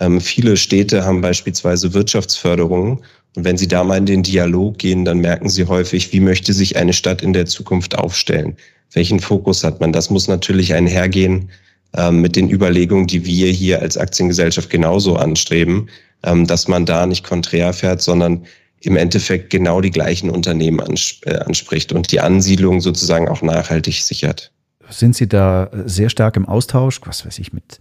Ähm, 0.00 0.20
viele 0.20 0.56
Städte 0.56 1.04
haben 1.04 1.20
beispielsweise 1.20 1.94
Wirtschaftsförderung. 1.94 3.02
Und 3.34 3.44
wenn 3.44 3.56
Sie 3.56 3.68
da 3.68 3.84
mal 3.84 3.98
in 3.98 4.06
den 4.06 4.22
Dialog 4.22 4.78
gehen, 4.78 5.04
dann 5.04 5.18
merken 5.18 5.48
Sie 5.48 5.66
häufig, 5.66 6.12
wie 6.12 6.20
möchte 6.20 6.52
sich 6.52 6.76
eine 6.76 6.92
Stadt 6.92 7.22
in 7.22 7.32
der 7.32 7.46
Zukunft 7.46 7.96
aufstellen? 7.98 8.56
Welchen 8.92 9.20
Fokus 9.20 9.64
hat 9.64 9.80
man? 9.80 9.92
Das 9.92 10.10
muss 10.10 10.28
natürlich 10.28 10.74
einhergehen 10.74 11.50
ähm, 11.94 12.20
mit 12.20 12.36
den 12.36 12.50
Überlegungen, 12.50 13.06
die 13.06 13.24
wir 13.24 13.50
hier 13.50 13.80
als 13.82 13.96
Aktiengesellschaft 13.96 14.70
genauso 14.70 15.16
anstreben, 15.16 15.88
ähm, 16.22 16.46
dass 16.46 16.68
man 16.68 16.86
da 16.86 17.06
nicht 17.06 17.24
konträr 17.24 17.72
fährt, 17.72 18.02
sondern 18.02 18.46
im 18.80 18.96
Endeffekt 18.96 19.50
genau 19.50 19.80
die 19.80 19.90
gleichen 19.90 20.30
Unternehmen 20.30 20.80
äh, 21.24 21.34
anspricht 21.36 21.92
und 21.92 22.12
die 22.12 22.20
Ansiedlung 22.20 22.80
sozusagen 22.80 23.28
auch 23.28 23.42
nachhaltig 23.42 24.02
sichert 24.02 24.52
sind 24.90 25.16
Sie 25.16 25.28
da 25.28 25.70
sehr 25.84 26.08
stark 26.08 26.36
im 26.36 26.46
Austausch, 26.46 27.00
was 27.04 27.26
weiß 27.26 27.38
ich, 27.38 27.52
mit, 27.52 27.78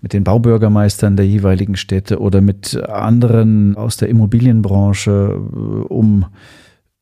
mit 0.00 0.12
den 0.12 0.24
Baubürgermeistern 0.24 1.16
der 1.16 1.26
jeweiligen 1.26 1.76
Städte 1.76 2.20
oder 2.20 2.40
mit 2.40 2.76
anderen 2.82 3.76
aus 3.76 3.96
der 3.96 4.08
Immobilienbranche, 4.08 5.10
äh, 5.34 5.56
um 5.88 6.26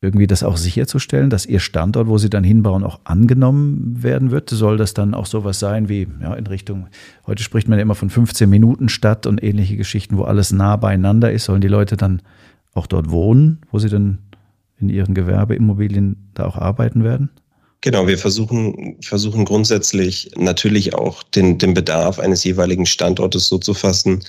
irgendwie 0.01 0.27
das 0.27 0.43
auch 0.43 0.57
sicherzustellen, 0.57 1.29
dass 1.29 1.45
Ihr 1.45 1.59
Standort, 1.59 2.07
wo 2.07 2.17
Sie 2.17 2.29
dann 2.29 2.43
hinbauen, 2.43 2.83
auch 2.83 2.99
angenommen 3.05 4.03
werden 4.03 4.31
wird? 4.31 4.49
Soll 4.49 4.77
das 4.77 4.93
dann 4.93 5.13
auch 5.13 5.25
sowas 5.25 5.59
sein 5.59 5.89
wie 5.89 6.07
ja, 6.21 6.33
in 6.35 6.47
Richtung, 6.47 6.87
heute 7.25 7.43
spricht 7.43 7.67
man 7.67 7.79
ja 7.79 7.83
immer 7.83 7.95
von 7.95 8.09
15 8.09 8.49
Minuten 8.49 8.89
Stadt 8.89 9.25
und 9.25 9.43
ähnliche 9.43 9.77
Geschichten, 9.77 10.17
wo 10.17 10.23
alles 10.23 10.51
nah 10.51 10.75
beieinander 10.75 11.31
ist? 11.31 11.45
Sollen 11.45 11.61
die 11.61 11.67
Leute 11.67 11.97
dann 11.97 12.21
auch 12.73 12.87
dort 12.87 13.09
wohnen, 13.09 13.59
wo 13.71 13.79
sie 13.79 13.89
dann 13.89 14.19
in 14.77 14.89
ihren 14.89 15.15
Gewerbeimmobilien 15.15 16.29
da 16.33 16.45
auch 16.45 16.57
arbeiten 16.57 17.03
werden? 17.03 17.29
Genau, 17.85 18.07
wir 18.07 18.17
versuchen, 18.17 18.97
versuchen 19.01 19.45
grundsätzlich 19.45 20.31
natürlich 20.35 20.95
auch 20.95 21.21
den, 21.21 21.59
den 21.59 21.75
Bedarf 21.75 22.17
eines 22.17 22.43
jeweiligen 22.43 22.87
Standortes 22.87 23.47
so 23.47 23.59
zu 23.59 23.75
fassen, 23.75 24.23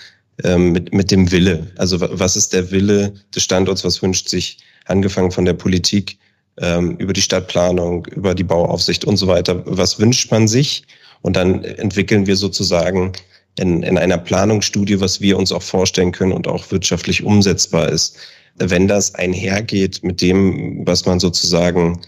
ähm, 0.45 0.73
mit, 0.73 0.93
mit 0.93 1.11
dem 1.11 1.33
Wille. 1.33 1.67
Also 1.79 1.99
was 1.99 2.37
ist 2.37 2.53
der 2.53 2.71
Wille 2.71 3.15
des 3.35 3.45
Standorts, 3.45 3.83
was 3.83 4.03
wünscht 4.03 4.29
sich, 4.29 4.59
angefangen 4.85 5.31
von 5.31 5.47
der 5.47 5.55
Politik, 5.55 6.19
ähm, 6.61 6.99
über 6.99 7.15
die 7.15 7.23
Stadtplanung, 7.23 8.05
über 8.09 8.35
die 8.35 8.45
Bauaufsicht 8.45 9.07
und 9.07 9.17
so 9.17 9.27
weiter. 9.27 9.63
Was 9.65 9.99
wünscht 9.99 10.31
man 10.31 10.49
sich? 10.49 10.85
Und 11.23 11.37
dann 11.37 11.65
entwickeln 11.65 12.27
wir 12.27 12.37
sozusagen 12.37 13.13
in, 13.59 13.83
in 13.83 13.97
einer 13.97 14.19
Planungsstudie, 14.19 15.01
was 15.01 15.23
wir 15.23 15.39
uns 15.39 15.51
auch 15.51 15.63
vorstellen 15.63 16.13
können 16.13 16.33
und 16.33 16.47
auch 16.47 16.71
wirtschaftlich 16.71 17.25
umsetzbar 17.25 17.89
ist. 17.89 18.19
Wenn 18.57 18.87
das 18.87 19.15
einhergeht 19.15 20.05
mit 20.05 20.21
dem, 20.21 20.87
was 20.87 21.07
man 21.07 21.21
sozusagen 21.21 22.03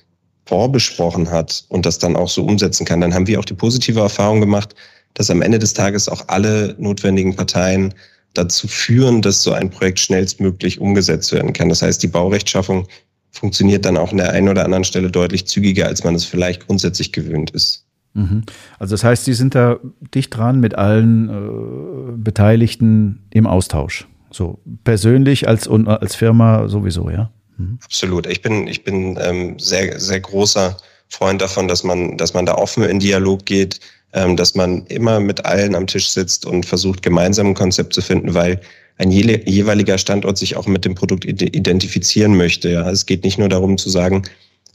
vorbesprochen 0.48 1.30
hat 1.30 1.64
und 1.68 1.84
das 1.84 1.98
dann 1.98 2.16
auch 2.16 2.28
so 2.28 2.44
umsetzen 2.44 2.86
kann, 2.86 3.02
dann 3.02 3.12
haben 3.12 3.26
wir 3.26 3.38
auch 3.38 3.44
die 3.44 3.54
positive 3.54 4.00
Erfahrung 4.00 4.40
gemacht, 4.40 4.74
dass 5.14 5.30
am 5.30 5.42
Ende 5.42 5.58
des 5.58 5.74
Tages 5.74 6.08
auch 6.08 6.24
alle 6.28 6.74
notwendigen 6.78 7.36
Parteien 7.36 7.92
dazu 8.34 8.66
führen, 8.66 9.20
dass 9.20 9.42
so 9.42 9.52
ein 9.52 9.68
Projekt 9.68 10.00
schnellstmöglich 10.00 10.80
umgesetzt 10.80 11.32
werden 11.32 11.52
kann. 11.52 11.68
Das 11.68 11.82
heißt, 11.82 12.02
die 12.02 12.08
Baurechtschaffung 12.08 12.86
funktioniert 13.30 13.84
dann 13.84 13.98
auch 13.98 14.10
an 14.10 14.18
der 14.18 14.32
einen 14.32 14.48
oder 14.48 14.64
anderen 14.64 14.84
Stelle 14.84 15.10
deutlich 15.10 15.46
zügiger, 15.46 15.86
als 15.86 16.02
man 16.02 16.14
es 16.14 16.24
vielleicht 16.24 16.66
grundsätzlich 16.66 17.12
gewöhnt 17.12 17.50
ist. 17.50 17.84
Mhm. 18.14 18.44
Also 18.78 18.94
das 18.94 19.04
heißt, 19.04 19.24
Sie 19.26 19.34
sind 19.34 19.54
da 19.54 19.78
dicht 20.14 20.34
dran 20.34 20.60
mit 20.60 20.74
allen 20.74 21.28
äh, 21.28 22.12
Beteiligten 22.16 23.26
im 23.30 23.46
Austausch. 23.46 24.08
So 24.30 24.60
persönlich 24.84 25.46
als 25.46 25.66
und 25.66 25.88
als 25.88 26.14
Firma 26.14 26.68
sowieso, 26.68 27.10
ja? 27.10 27.30
Mhm. 27.58 27.78
Absolut. 27.84 28.26
Ich 28.26 28.40
bin, 28.40 28.66
ich 28.66 28.84
bin 28.84 29.18
ähm, 29.20 29.58
sehr, 29.58 30.00
sehr 30.00 30.20
großer 30.20 30.76
Freund 31.08 31.42
davon, 31.42 31.68
dass 31.68 31.84
man, 31.84 32.16
dass 32.16 32.34
man 32.34 32.46
da 32.46 32.54
offen 32.54 32.84
in 32.84 33.00
Dialog 33.00 33.44
geht, 33.44 33.80
ähm, 34.12 34.36
dass 34.36 34.54
man 34.54 34.86
immer 34.86 35.20
mit 35.20 35.44
allen 35.44 35.74
am 35.74 35.86
Tisch 35.86 36.08
sitzt 36.08 36.46
und 36.46 36.64
versucht, 36.64 37.02
gemeinsam 37.02 37.48
ein 37.48 37.54
Konzept 37.54 37.92
zu 37.92 38.00
finden, 38.00 38.34
weil 38.34 38.60
ein 38.96 39.10
je, 39.10 39.42
jeweiliger 39.44 39.98
Standort 39.98 40.38
sich 40.38 40.56
auch 40.56 40.66
mit 40.66 40.84
dem 40.84 40.94
Produkt 40.94 41.24
identifizieren 41.24 42.36
möchte. 42.36 42.70
Ja. 42.70 42.88
Es 42.90 43.06
geht 43.06 43.24
nicht 43.24 43.38
nur 43.38 43.48
darum 43.48 43.78
zu 43.78 43.90
sagen, 43.90 44.22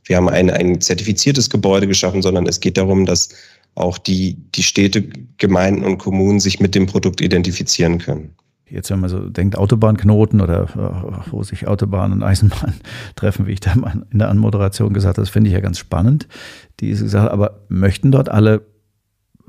wir 0.05 0.17
haben 0.17 0.29
ein, 0.29 0.49
ein 0.49 0.81
zertifiziertes 0.81 1.49
Gebäude 1.49 1.87
geschaffen, 1.87 2.21
sondern 2.21 2.45
es 2.45 2.59
geht 2.59 2.77
darum, 2.77 3.05
dass 3.05 3.29
auch 3.75 3.97
die, 3.97 4.37
die 4.55 4.63
Städte, 4.63 5.03
Gemeinden 5.37 5.83
und 5.83 5.97
Kommunen 5.97 6.39
sich 6.39 6.59
mit 6.59 6.75
dem 6.75 6.85
Produkt 6.85 7.21
identifizieren 7.21 7.99
können 7.99 8.35
jetzt 8.73 8.89
wenn 8.89 8.99
man 8.99 9.09
so 9.09 9.29
denkt, 9.29 9.55
Autobahnknoten 9.55 10.41
oder 10.41 10.63
äh, 10.63 11.31
wo 11.31 11.43
sich 11.43 11.67
Autobahn 11.67 12.11
und 12.11 12.23
Eisenbahn 12.23 12.73
treffen, 13.15 13.45
wie 13.45 13.51
ich 13.51 13.59
da 13.59 13.75
mal 13.75 14.03
in 14.11 14.19
der 14.19 14.29
Anmoderation 14.29 14.93
gesagt 14.93 15.17
habe, 15.17 15.25
das 15.25 15.29
finde 15.29 15.49
ich 15.49 15.53
ja 15.53 15.61
ganz 15.61 15.77
spannend, 15.77 16.27
diese 16.79 17.07
Sache. 17.07 17.31
Aber 17.31 17.61
möchten 17.69 18.11
dort 18.11 18.29
alle 18.29 18.65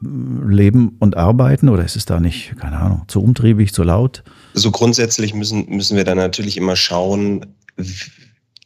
mm, 0.00 0.50
leben 0.50 0.96
und 0.98 1.16
arbeiten 1.16 1.68
oder 1.68 1.84
ist 1.84 1.96
es 1.96 2.04
da 2.04 2.20
nicht, 2.20 2.54
keine 2.58 2.78
Ahnung, 2.78 3.02
zu 3.08 3.22
umtriebig, 3.22 3.72
zu 3.72 3.82
laut? 3.82 4.22
So 4.52 4.70
grundsätzlich 4.70 5.34
müssen, 5.34 5.66
müssen 5.68 5.96
wir 5.96 6.04
dann 6.04 6.18
natürlich 6.18 6.56
immer 6.56 6.76
schauen, 6.76 7.46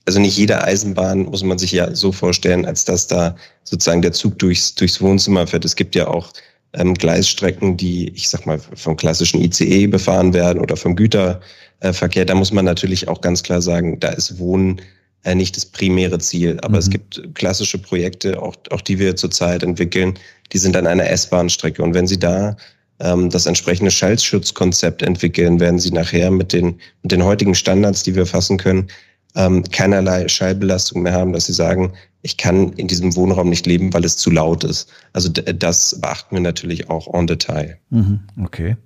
also 0.06 0.20
nicht 0.20 0.36
jede 0.36 0.64
Eisenbahn 0.64 1.26
muss 1.26 1.44
man 1.44 1.58
sich 1.58 1.70
ja 1.70 1.94
so 1.94 2.12
vorstellen, 2.12 2.64
als 2.66 2.84
dass 2.84 3.06
da 3.06 3.36
sozusagen 3.62 4.02
der 4.02 4.12
Zug 4.12 4.38
durchs, 4.38 4.74
durchs 4.74 5.00
Wohnzimmer 5.00 5.46
fährt. 5.46 5.64
Es 5.64 5.76
gibt 5.76 5.94
ja 5.94 6.08
auch 6.08 6.32
ähm, 6.74 6.94
Gleisstrecken, 6.94 7.76
die, 7.76 8.10
ich 8.10 8.28
sag 8.28 8.46
mal, 8.46 8.58
vom 8.58 8.96
klassischen 8.96 9.40
ICE 9.40 9.86
befahren 9.86 10.34
werden 10.34 10.60
oder 10.60 10.76
vom 10.76 10.96
Güterverkehr, 10.96 12.24
da 12.24 12.34
muss 12.34 12.52
man 12.52 12.64
natürlich 12.64 13.08
auch 13.08 13.20
ganz 13.20 13.42
klar 13.42 13.62
sagen, 13.62 13.98
da 14.00 14.08
ist 14.08 14.38
Wohnen 14.38 14.80
äh, 15.24 15.34
nicht 15.34 15.56
das 15.56 15.66
primäre 15.66 16.18
Ziel. 16.18 16.58
Aber 16.62 16.74
mhm. 16.74 16.78
es 16.78 16.90
gibt 16.90 17.34
klassische 17.34 17.78
Projekte, 17.78 18.40
auch, 18.40 18.56
auch 18.70 18.80
die 18.80 18.98
wir 18.98 19.16
zurzeit 19.16 19.62
entwickeln, 19.62 20.14
die 20.52 20.58
sind 20.58 20.76
an 20.76 20.86
einer 20.86 21.08
S-Bahn-Strecke. 21.08 21.82
Und 21.82 21.94
wenn 21.94 22.06
Sie 22.06 22.18
da 22.18 22.56
ähm, 23.00 23.30
das 23.30 23.46
entsprechende 23.46 23.90
Schallschutzkonzept 23.90 25.02
entwickeln, 25.02 25.60
werden 25.60 25.78
Sie 25.78 25.90
nachher 25.90 26.30
mit 26.30 26.52
den, 26.52 26.80
mit 27.02 27.12
den 27.12 27.24
heutigen 27.24 27.54
Standards, 27.54 28.02
die 28.02 28.14
wir 28.14 28.26
fassen 28.26 28.58
können, 28.58 28.88
ähm, 29.36 29.62
keinerlei 29.70 30.26
Schallbelastung 30.28 31.02
mehr 31.02 31.12
haben, 31.12 31.32
dass 31.32 31.46
sie 31.46 31.52
sagen, 31.52 31.92
ich 32.22 32.36
kann 32.36 32.72
in 32.72 32.88
diesem 32.88 33.14
Wohnraum 33.16 33.48
nicht 33.48 33.66
leben, 33.66 33.92
weil 33.94 34.04
es 34.04 34.16
zu 34.16 34.30
laut 34.30 34.64
ist. 34.64 34.90
Also 35.12 35.28
das 35.28 36.00
beachten 36.00 36.34
wir 36.34 36.42
natürlich 36.42 36.90
auch 36.90 37.12
en 37.14 37.26
Detail. 37.26 37.78
Mhm, 37.90 38.20
okay. 38.42 38.76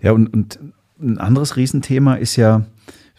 Ja, 0.00 0.12
und, 0.12 0.28
und 0.28 0.58
ein 1.00 1.18
anderes 1.18 1.56
Riesenthema 1.56 2.14
ist 2.14 2.36
ja, 2.36 2.66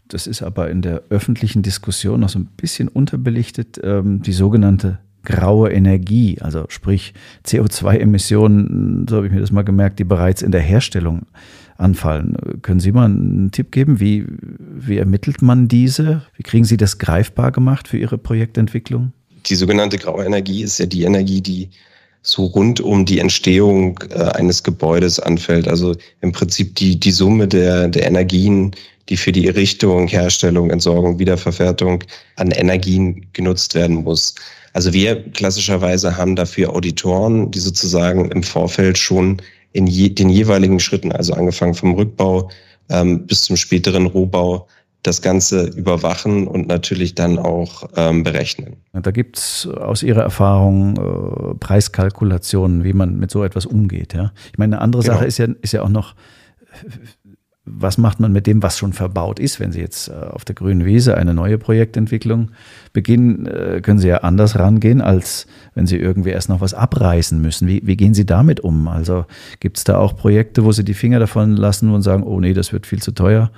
das 0.07 0.27
ist 0.27 0.41
aber 0.41 0.69
in 0.69 0.81
der 0.81 1.03
öffentlichen 1.09 1.63
Diskussion 1.63 2.21
noch 2.21 2.29
so 2.29 2.39
ein 2.39 2.45
bisschen 2.57 2.87
unterbelichtet, 2.87 3.79
ähm, 3.83 4.21
die 4.21 4.33
sogenannte 4.33 4.99
graue 5.25 5.71
Energie, 5.71 6.37
also 6.39 6.65
sprich 6.69 7.13
CO2-Emissionen, 7.45 9.07
so 9.09 9.17
habe 9.17 9.27
ich 9.27 9.33
mir 9.33 9.41
das 9.41 9.51
mal 9.51 9.63
gemerkt, 9.63 9.97
die 9.99 10.03
bereits 10.03 10.43
in 10.43 10.51
der 10.51 10.61
Herstellung 10.61 11.23
anfallen. 11.77 12.37
Können 12.61 12.79
Sie 12.79 12.91
mal 12.91 13.05
einen 13.05 13.51
Tipp 13.51 13.71
geben? 13.71 13.99
Wie, 13.99 14.25
wie 14.29 14.97
ermittelt 14.97 15.41
man 15.41 15.67
diese? 15.67 16.21
Wie 16.35 16.43
kriegen 16.43 16.63
Sie 16.63 16.77
das 16.77 16.99
greifbar 16.99 17.51
gemacht 17.51 17.87
für 17.87 17.97
Ihre 17.97 18.17
Projektentwicklung? 18.17 19.11
Die 19.49 19.55
sogenannte 19.55 19.97
graue 19.97 20.25
Energie 20.25 20.63
ist 20.63 20.79
ja 20.79 20.85
die 20.85 21.03
Energie, 21.03 21.41
die 21.41 21.69
so 22.21 22.45
rund 22.45 22.81
um 22.81 23.05
die 23.05 23.19
Entstehung 23.19 23.99
äh, 24.09 24.23
eines 24.23 24.63
Gebäudes 24.63 25.19
anfällt. 25.19 25.67
Also 25.67 25.95
im 26.21 26.31
Prinzip 26.31 26.75
die, 26.75 26.99
die 26.99 27.11
Summe 27.11 27.47
der, 27.47 27.87
der 27.87 28.07
Energien, 28.07 28.71
die 29.09 29.17
für 29.17 29.31
die 29.31 29.47
Errichtung, 29.47 30.07
Herstellung, 30.07 30.71
Entsorgung, 30.71 31.19
Wiederverwertung 31.19 32.03
an 32.37 32.49
Energien 32.51 33.27
genutzt 33.33 33.75
werden 33.75 33.97
muss. 33.97 34.33
Also 34.73 34.91
wir 34.91 35.23
klassischerweise 35.31 36.17
haben 36.17 36.35
dafür 36.35 36.73
Auditoren, 36.73 37.51
die 37.51 37.59
sozusagen 37.59 38.31
im 38.31 38.43
Vorfeld 38.43 38.97
schon 38.97 39.41
in 39.73 39.87
je, 39.87 40.09
den 40.09 40.29
jeweiligen 40.29 40.79
Schritten, 40.79 41.11
also 41.11 41.33
angefangen 41.33 41.75
vom 41.75 41.93
Rückbau 41.93 42.49
ähm, 42.89 43.25
bis 43.27 43.43
zum 43.43 43.55
späteren 43.55 44.07
Rohbau, 44.07 44.67
das 45.05 45.21
Ganze 45.21 45.67
überwachen 45.67 46.47
und 46.47 46.67
natürlich 46.67 47.15
dann 47.15 47.37
auch 47.37 47.89
ähm, 47.95 48.23
berechnen. 48.23 48.77
Da 48.93 49.11
gibt 49.11 49.37
es 49.37 49.67
aus 49.67 50.03
Ihrer 50.03 50.23
Erfahrung 50.23 50.97
äh, 50.97 51.55
Preiskalkulationen, 51.55 52.83
wie 52.83 52.93
man 52.93 53.17
mit 53.17 53.31
so 53.31 53.43
etwas 53.43 53.65
umgeht. 53.65 54.13
Ja? 54.13 54.31
Ich 54.51 54.57
meine, 54.57 54.77
eine 54.77 54.81
andere 54.81 55.03
genau. 55.03 55.15
Sache 55.15 55.25
ist 55.25 55.37
ja, 55.37 55.47
ist 55.61 55.73
ja 55.73 55.83
auch 55.83 55.89
noch, 55.89 56.15
was 57.65 57.97
macht 57.97 58.19
man 58.19 58.31
mit 58.31 58.47
dem, 58.47 58.61
was 58.61 58.77
schon 58.77 58.93
verbaut 58.93 59.39
ist? 59.39 59.59
Wenn 59.59 59.71
Sie 59.71 59.79
jetzt 59.79 60.07
äh, 60.07 60.13
auf 60.13 60.45
der 60.45 60.55
grünen 60.55 60.85
Wiese 60.85 61.17
eine 61.17 61.33
neue 61.33 61.57
Projektentwicklung 61.57 62.51
beginnen, 62.93 63.47
äh, 63.47 63.81
können 63.81 63.99
Sie 63.99 64.07
ja 64.07 64.17
anders 64.17 64.57
rangehen, 64.57 65.01
als 65.01 65.47
wenn 65.73 65.87
Sie 65.87 65.97
irgendwie 65.97 66.29
erst 66.29 66.49
noch 66.49 66.61
was 66.61 66.73
abreißen 66.73 67.39
müssen. 67.41 67.67
Wie, 67.67 67.81
wie 67.85 67.97
gehen 67.97 68.13
Sie 68.13 68.25
damit 68.25 68.59
um? 68.59 68.87
Also 68.87 69.25
gibt 69.59 69.77
es 69.77 69.83
da 69.83 69.97
auch 69.97 70.15
Projekte, 70.15 70.63
wo 70.63 70.71
Sie 70.71 70.83
die 70.83 70.93
Finger 70.93 71.19
davon 71.19 71.55
lassen 71.55 71.91
und 71.91 72.01
sagen, 72.01 72.23
oh 72.23 72.39
nee, 72.39 72.53
das 72.53 72.71
wird 72.71 72.85
viel 72.85 73.01
zu 73.01 73.11
teuer? 73.11 73.51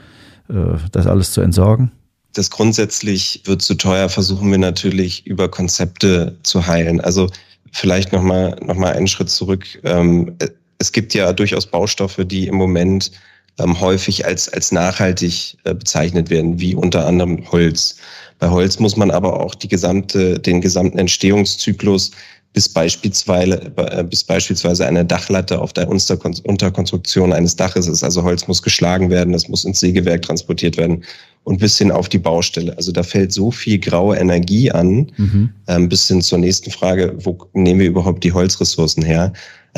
Äh, 0.50 0.78
das 0.92 1.08
alles 1.08 1.32
zu 1.32 1.42
entsorgen? 1.42 1.92
Das 2.34 2.52
grundsätzlich 2.52 3.42
wird 3.46 3.62
zu 3.62 3.76
teuer, 3.76 4.10
versuchen 4.10 4.52
wir 4.52 4.60
natürlich 4.60 5.26
über 5.26 5.50
Konzepte 5.50 6.38
zu 6.44 6.68
heilen. 6.68 7.02
Also 7.02 7.30
vielleicht 7.72 8.12
nochmal 8.12 8.58
noch 8.62 8.76
mal 8.76 8.94
einen 8.94 9.08
Schritt 9.08 9.30
zurück. 9.30 9.66
Ähm, 9.84 10.36
es 10.80 10.92
gibt 10.92 11.14
ja 11.14 11.34
durchaus 11.34 11.66
Baustoffe, 11.66 12.20
die 12.26 12.48
im 12.48 12.56
Moment 12.56 13.12
ähm, 13.60 13.80
häufig 13.80 14.26
als, 14.26 14.50
als 14.50 14.72
nachhaltig 14.72 15.58
äh, 15.64 15.74
bezeichnet 15.74 16.30
werden, 16.30 16.60
wie 16.60 16.76
unter 16.76 17.06
anderem 17.08 17.52
Holz. 17.52 17.98
Bei 18.40 18.50
Holz 18.50 18.78
muss 18.80 18.96
man 18.96 19.10
aber 19.10 19.40
auch 19.40 19.56
die 19.56 19.68
gesamte, 19.68 20.40
den 20.40 20.62
gesamten 20.62 21.00
Entstehungszyklus 21.00 22.12
bis 22.58 22.70
beispielsweise, 22.70 23.72
äh, 23.76 24.04
bis 24.04 24.24
beispielsweise 24.24 24.88
eine 24.88 25.06
Dachlatte 25.06 25.62
auf 25.62 25.74
der 25.74 25.88
Unterkonstruktion 25.88 27.32
eines 27.32 27.56
Daches 27.56 27.88
ist. 27.88 28.04
Also 28.04 28.24
Holz 28.24 28.48
muss 28.48 28.64
geschlagen 28.64 29.12
werden, 29.12 29.32
das 29.32 29.48
muss 29.48 29.64
ins 29.64 29.80
Sägewerk 29.80 30.24
transportiert 30.24 30.76
werden 30.76 31.04
und 31.44 31.60
bis 31.60 31.78
hin 31.78 31.92
auf 31.92 32.10
die 32.10 32.18
Baustelle. 32.18 32.76
Also 32.76 32.92
da 32.92 33.04
fällt 33.04 33.32
so 33.32 33.52
viel 33.52 33.78
graue 33.78 34.18
Energie 34.18 34.72
an, 34.72 35.12
mhm. 35.18 35.50
ähm, 35.68 35.88
bis 35.88 36.08
hin 36.08 36.24
zur 36.24 36.40
nächsten 36.40 36.72
Frage, 36.72 37.14
wo 37.20 37.38
nehmen 37.54 37.80
wir 37.80 37.90
überhaupt 37.90 38.24
die 38.24 38.34
Holzressourcen 38.34 39.04
her? 39.04 39.34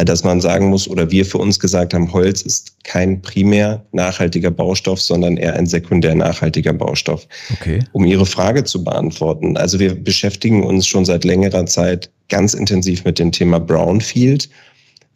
Dass 0.06 0.24
man 0.24 0.40
sagen 0.40 0.70
muss, 0.70 0.88
oder 0.88 1.12
wir 1.12 1.26
für 1.26 1.40
uns 1.40 1.60
gesagt 1.60 1.94
haben, 1.94 2.14
Holz 2.14 2.42
ist 2.42 2.84
kein 2.84 3.22
primär 3.22 3.86
nachhaltiger 3.92 4.52
Baustoff, 4.52 5.02
sondern 5.02 5.36
eher 5.38 5.56
ein 5.56 5.66
sekundär 5.66 6.16
nachhaltiger 6.16 6.74
Baustoff. 6.74 7.28
Okay. 7.54 7.80
Um 7.92 8.06
Ihre 8.06 8.26
Frage 8.26 8.64
zu 8.64 8.84
beantworten. 8.84 9.58
Also 9.58 9.80
wir 9.80 9.96
beschäftigen 9.96 10.64
uns 10.64 10.88
schon 10.88 11.06
seit 11.06 11.26
längerer 11.26 11.66
Zeit 11.66 12.10
ganz 12.30 12.54
intensiv 12.54 13.04
mit 13.04 13.20
dem 13.20 13.32
Thema 13.32 13.60
Brownfield, 13.60 14.50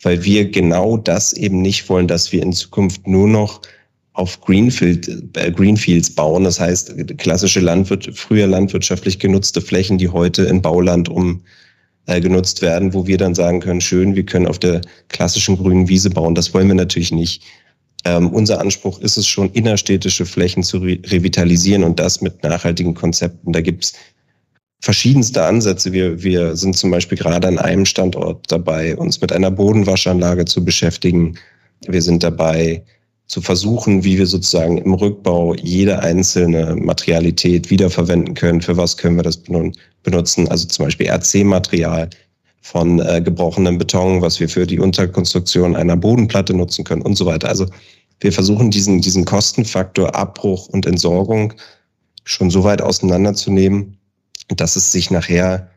weil 0.02 0.24
wir 0.26 0.50
genau 0.50 0.98
das 0.98 1.34
eben 1.34 1.62
nicht 1.62 1.88
wollen, 1.88 2.08
dass 2.08 2.32
wir 2.32 2.42
in 2.42 2.52
Zukunft 2.52 3.08
nur 3.08 3.28
noch 3.28 3.62
auf 4.14 4.40
Greenfield, 4.42 5.08
äh, 5.38 5.52
Greenfields 5.52 6.10
bauen. 6.14 6.44
Das 6.44 6.60
heißt, 6.60 7.18
klassische 7.18 7.60
Landwirt, 7.60 8.10
früher 8.14 8.48
landwirtschaftlich 8.48 9.20
genutzte 9.20 9.62
Flächen, 9.62 9.98
die 9.98 10.10
heute 10.10 10.44
in 10.44 10.62
Bauland 10.62 11.10
um 11.10 11.42
äh, 12.06 12.20
genutzt 12.22 12.62
werden, 12.62 12.94
wo 12.94 13.08
wir 13.08 13.18
dann 13.18 13.36
sagen 13.36 13.60
können, 13.60 13.82
schön, 13.82 14.16
wir 14.16 14.26
können 14.26 14.48
auf 14.48 14.60
der 14.60 14.82
klassischen 15.10 15.58
grünen 15.58 15.88
Wiese 15.88 16.10
bauen. 16.10 16.36
Das 16.36 16.54
wollen 16.54 16.68
wir 16.68 16.76
natürlich 16.76 17.12
nicht. 17.12 17.44
Ähm, 18.06 18.30
unser 18.32 18.60
Anspruch 18.60 19.00
ist 19.00 19.18
es 19.18 19.28
schon, 19.28 19.50
innerstädtische 19.52 20.26
Flächen 20.26 20.64
zu 20.64 20.80
re 20.80 21.00
revitalisieren 21.06 21.84
und 21.84 22.00
das 22.00 22.22
mit 22.22 22.44
nachhaltigen 22.44 22.94
Konzepten. 22.94 23.54
Da 23.54 23.62
gibt's 23.62 23.94
verschiedenste 24.82 25.46
Ansätze. 25.46 25.94
Wir, 25.94 26.22
wir 26.22 26.58
sind 26.58 26.76
zum 26.76 26.92
Beispiel 26.92 27.18
gerade 27.18 27.48
an 27.48 27.58
einem 27.58 27.86
Standort 27.86 28.52
dabei, 28.52 28.98
uns 28.98 29.22
mit 29.22 29.32
einer 29.32 29.50
Bodenwaschanlage 29.50 30.44
zu 30.44 30.66
beschäftigen. 30.66 31.38
Wir 31.88 32.02
sind 32.02 32.22
dabei, 32.24 32.84
zu 33.28 33.42
versuchen, 33.42 34.04
wie 34.04 34.18
wir 34.18 34.28
sozusagen 34.28 34.78
im 34.78 34.94
Rückbau 34.94 35.56
jede 35.56 36.00
einzelne 36.00 36.76
Materialität 36.76 37.70
wiederverwenden 37.70 38.34
können. 38.36 38.62
Für 38.62 38.78
was 38.78 38.98
können 38.98 39.16
wir 39.16 39.24
das 39.24 39.38
benutzen? 40.04 40.48
Also 40.50 40.68
zum 40.68 40.86
Beispiel 40.86 41.08
RC-Material 41.08 42.10
von 42.62 43.00
äh, 43.00 43.22
gebrochenem 43.22 43.78
Beton, 43.78 44.22
was 44.22 44.40
wir 44.40 44.50
für 44.50 44.68
die 44.68 44.80
Unterkonstruktion 44.80 45.76
einer 45.76 45.98
Bodenplatte 45.98 46.54
nutzen 46.54 46.84
können 46.86 47.02
und 47.02 47.16
so 47.16 47.26
weiter. 47.26 47.50
Also 47.50 47.66
wir 48.20 48.32
versuchen 48.32 48.72
diesen, 48.72 49.02
diesen 49.02 49.26
Kostenfaktor 49.26 50.16
Abbruch 50.16 50.68
und 50.68 50.86
Entsorgung 50.86 51.54
schon 52.24 52.50
so 52.50 52.64
weit 52.64 52.82
auseinanderzunehmen, 52.82 53.98
dass 54.48 54.76
es 54.76 54.92
sich 54.92 55.12
nachher 55.12 55.70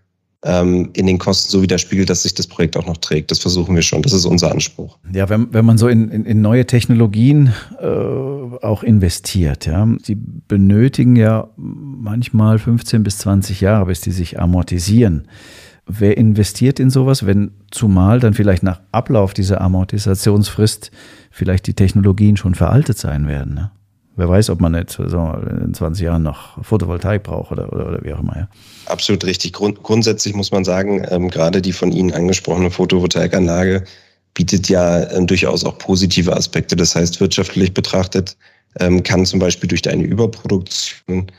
in 0.45 1.07
den 1.07 1.19
Kosten 1.19 1.51
so 1.51 1.63
widerspiegelt, 1.63 2.09
dass 2.09 2.23
sich 2.23 2.35
das 2.35 2.47
Projekt 2.47 2.77
auch 2.77 2.87
noch 2.87 2.99
trägt. 2.99 3.31
Das 3.31 3.41
versuchen 3.41 3.75
wir 3.75 3.83
schon. 3.83 4.03
Das 4.03 4.13
ist 4.13 4.27
unser 4.27 4.53
Anspruch. 4.53 4.99
Ja, 5.13 5.29
wenn, 5.29 5.53
wenn 5.53 5.65
man 5.65 5.77
so 5.77 5.89
in, 5.89 6.09
in, 6.09 6.25
in 6.25 6.41
neue 6.41 6.67
Technologien 6.67 7.53
äh, 7.81 7.87
auch 7.87 8.85
investiert, 8.85 9.67
ja, 9.67 9.89
die 10.07 10.15
benötigen 10.15 11.17
ja 11.17 11.49
manchmal 11.57 12.59
15 12.59 13.03
bis 13.03 13.19
20 13.19 13.61
Jahre, 13.61 13.87
bis 13.87 14.03
die 14.03 14.13
sich 14.13 14.39
amortisieren. 14.39 15.27
Wer 15.89 16.17
investiert 16.17 16.81
in 16.81 16.91
sowas, 16.91 17.27
wenn 17.27 17.53
zumal 17.71 18.21
dann 18.21 18.35
vielleicht 18.35 18.63
nach 18.63 18.81
Ablauf 18.93 19.35
dieser 19.35 19.61
Amortisationsfrist 19.61 20.91
vielleicht 21.31 21.67
die 21.67 21.75
Technologien 21.75 22.37
schon 22.37 22.55
veraltet 22.55 22.99
sein 22.99 23.27
werden? 23.27 23.55
Ne? 23.55 23.71
Wer 24.17 24.29
weiß, 24.29 24.49
ob 24.51 24.61
man 24.61 24.73
nicht 24.73 24.91
so 24.91 25.03
in 25.05 25.75
20 25.75 26.05
Jahren 26.05 26.23
noch 26.23 26.65
Photovoltaik 26.65 27.23
braucht 27.23 27.53
oder, 27.53 27.71
oder, 27.73 27.87
oder 27.89 28.03
wie 28.03 28.15
auch 28.15 28.21
immer. 28.21 28.37
Ja. 28.37 28.49
Absolut 28.87 29.25
richtig. 29.25 29.53
Grund, 29.53 29.83
grundsätzlich 29.83 30.35
muss 30.35 30.51
man 30.51 30.65
sagen, 30.65 31.07
ähm, 31.11 31.29
gerade 31.29 31.61
die 31.61 31.73
von 31.73 31.93
Ihnen 31.93 32.13
angesprochene 32.13 32.71
Photovoltaikanlage 32.71 33.85
bietet 34.33 34.69
ja 34.69 35.01
äh, 35.01 35.27
durchaus 35.27 35.65
auch 35.65 35.77
positive 35.77 36.35
Aspekte. 36.35 36.77
Das 36.77 36.97
heißt, 36.97 37.21
wirtschaftlich 37.21 37.75
betrachtet 37.75 38.37
ähm, 38.81 39.03
kann 39.03 39.27
zum 39.27 39.39
Beispiel 39.39 39.69
durch 39.69 39.89
eine 39.89 40.05
Überproduktion 40.05 41.31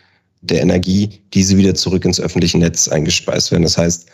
der 0.41 0.61
Energie 0.61 1.21
diese 1.33 1.57
wieder 1.57 1.73
zurück 1.73 2.05
ins 2.05 2.19
öffentliche 2.19 2.59
Netz 2.59 2.87
eingespeist 2.87 3.51
werden. 3.51 3.63
Das 3.63 3.77
heißt, 3.77 4.07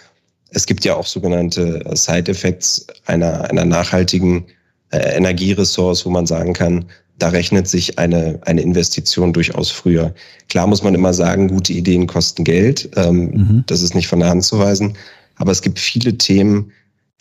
es 0.51 0.65
gibt 0.65 0.85
ja 0.85 0.95
auch 0.95 1.05
sogenannte 1.05 1.83
äh, 1.85 1.95
Side-Effects 1.95 2.87
einer, 3.05 3.49
einer 3.49 3.65
nachhaltigen 3.65 4.45
äh, 4.91 5.17
Energieressource, 5.17 6.05
wo 6.05 6.09
man 6.09 6.25
sagen 6.25 6.53
kann, 6.53 6.85
da 7.19 7.29
rechnet 7.29 7.67
sich 7.67 7.99
eine, 7.99 8.39
eine 8.41 8.61
Investition 8.61 9.33
durchaus 9.33 9.69
früher. 9.69 10.13
Klar 10.49 10.67
muss 10.67 10.83
man 10.83 10.95
immer 10.95 11.13
sagen, 11.13 11.47
gute 11.47 11.73
Ideen 11.73 12.07
kosten 12.07 12.43
Geld. 12.43 12.89
Ähm, 12.95 13.25
mhm. 13.25 13.63
Das 13.67 13.81
ist 13.81 13.95
nicht 13.95 14.07
von 14.07 14.19
der 14.19 14.29
Hand 14.29 14.43
zu 14.43 14.59
weisen. 14.59 14.97
Aber 15.35 15.51
es 15.51 15.61
gibt 15.61 15.79
viele 15.79 16.17
Themen, 16.17 16.71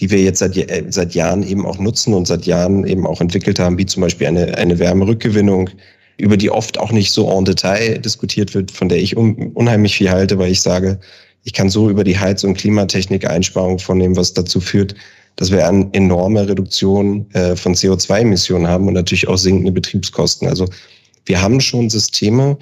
die 0.00 0.11
wir 0.11 0.20
jetzt 0.22 0.38
seit, 0.38 0.57
äh, 0.57 0.85
seit 0.88 1.14
Jahren 1.14 1.42
eben 1.42 1.66
auch 1.66 1.78
nutzen 1.78 2.14
und 2.14 2.26
seit 2.26 2.46
Jahren 2.46 2.87
eben 2.87 3.07
auch 3.07 3.20
entwickelt 3.20 3.59
haben, 3.59 3.78
wie 3.78 3.87
zum 3.87 4.00
Beispiel 4.00 4.26
eine, 4.26 4.57
eine 4.57 4.78
Wärmerückgewinnung, 4.78 5.70
über 6.18 6.37
die 6.37 6.50
oft 6.50 6.78
auch 6.78 6.92
nicht 6.92 7.12
so 7.12 7.31
en 7.31 7.44
Detail 7.44 7.98
diskutiert 7.98 8.55
wird, 8.55 8.70
von 8.70 8.88
der 8.88 8.98
ich 8.98 9.16
un, 9.16 9.52
unheimlich 9.55 9.96
viel 9.96 10.11
halte, 10.11 10.38
weil 10.38 10.50
ich 10.50 10.61
sage, 10.61 10.98
ich 11.44 11.52
kann 11.52 11.68
so 11.68 11.90
über 11.90 12.05
die 12.05 12.18
Heiz- 12.18 12.44
und 12.44 12.55
Klimatechnik 12.55 13.28
Einsparungen 13.28 13.78
vornehmen, 13.78 14.16
was 14.16 14.33
dazu 14.33 14.61
führt, 14.61 14.94
dass 15.37 15.51
wir 15.51 15.66
eine 15.66 15.88
enorme 15.92 16.49
Reduktion 16.49 17.27
äh, 17.33 17.57
von 17.57 17.75
CO2-Emissionen 17.75 18.68
haben 18.68 18.88
und 18.88 18.95
natürlich 18.95 19.29
auch 19.29 19.38
sinkende 19.38 19.73
Betriebskosten. 19.73 20.49
Also 20.49 20.68
wir 21.27 21.40
haben 21.40 21.61
schon 21.61 21.90
Systeme, 21.90 22.59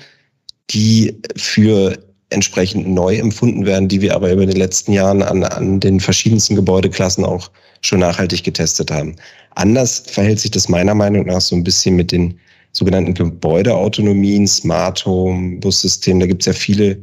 die 0.70 1.16
für 1.37 1.98
entsprechend 2.30 2.88
neu 2.88 3.16
empfunden 3.16 3.66
werden, 3.66 3.88
die 3.88 4.00
wir 4.00 4.14
aber 4.14 4.33
über 4.33 4.46
die 4.46 4.59
letzten 4.59 4.92
Jahren 4.92 5.22
an, 5.22 5.42
an 5.44 5.80
den 5.80 5.98
verschiedensten 5.98 6.54
Gebäudeklassen 6.54 7.24
auch 7.24 7.50
schon 7.80 8.00
nachhaltig 8.00 8.44
getestet 8.44 8.90
haben. 8.90 9.16
Anders 9.56 10.04
verhält 10.06 10.38
sich 10.38 10.52
das 10.52 10.68
meiner 10.68 10.94
Meinung 10.94 11.26
nach 11.26 11.40
so 11.40 11.56
ein 11.56 11.64
bisschen 11.64 11.96
mit 11.96 12.12
den 12.12 12.38
sogenannten 12.72 13.14
Gebäudeautonomien, 13.14 14.46
Smart 14.46 15.04
Home, 15.04 15.56
Bussystem. 15.59 16.20
Da 16.20 16.26
gibt 16.26 16.42
es 16.42 16.46
ja 16.46 16.52
viele 16.52 17.02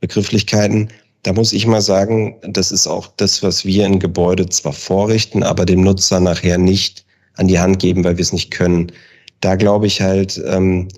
Begrifflichkeiten. 0.00 0.88
Da 1.24 1.32
muss 1.32 1.54
ich 1.54 1.66
mal 1.66 1.80
sagen, 1.80 2.36
das 2.42 2.70
ist 2.70 2.86
auch 2.86 3.08
das, 3.16 3.42
was 3.42 3.64
wir 3.64 3.86
in 3.86 3.98
Gebäude 3.98 4.46
zwar 4.50 4.74
vorrichten, 4.74 5.42
aber 5.42 5.64
dem 5.64 5.82
Nutzer 5.82 6.20
nachher 6.20 6.58
nicht 6.58 7.06
an 7.36 7.48
die 7.48 7.58
Hand 7.58 7.78
geben, 7.78 8.04
weil 8.04 8.18
wir 8.18 8.22
es 8.22 8.34
nicht 8.34 8.50
können. 8.50 8.92
Da 9.40 9.56
glaube 9.56 9.86
ich 9.86 10.02
halt, 10.02 10.40
ähm, 10.46 10.88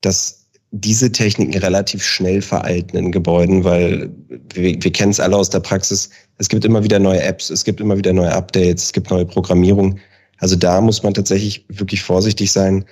dass 0.00 0.46
diese 0.70 1.10
Techniken 1.10 1.58
relativ 1.58 2.04
schnell 2.04 2.40
veralten 2.40 2.96
in 2.96 3.10
Gebäuden, 3.10 3.64
weil 3.64 4.10
wir, 4.52 4.80
wir 4.80 4.92
kennen 4.92 5.10
es 5.10 5.18
alle 5.18 5.36
aus 5.36 5.50
der 5.50 5.60
Praxis. 5.60 6.08
Es 6.38 6.48
gibt 6.48 6.64
immer 6.64 6.84
wieder 6.84 7.00
neue 7.00 7.22
Apps, 7.22 7.50
es 7.50 7.64
gibt 7.64 7.80
immer 7.80 7.96
wieder 7.96 8.12
neue 8.12 8.32
Updates, 8.32 8.84
es 8.84 8.92
gibt 8.92 9.10
neue 9.10 9.26
Programmierung. 9.26 9.98
Also 10.38 10.54
da 10.54 10.80
muss 10.80 11.02
man 11.02 11.14
tatsächlich 11.14 11.64
wirklich 11.68 12.02
vorsichtig 12.02 12.52
sein, 12.52 12.84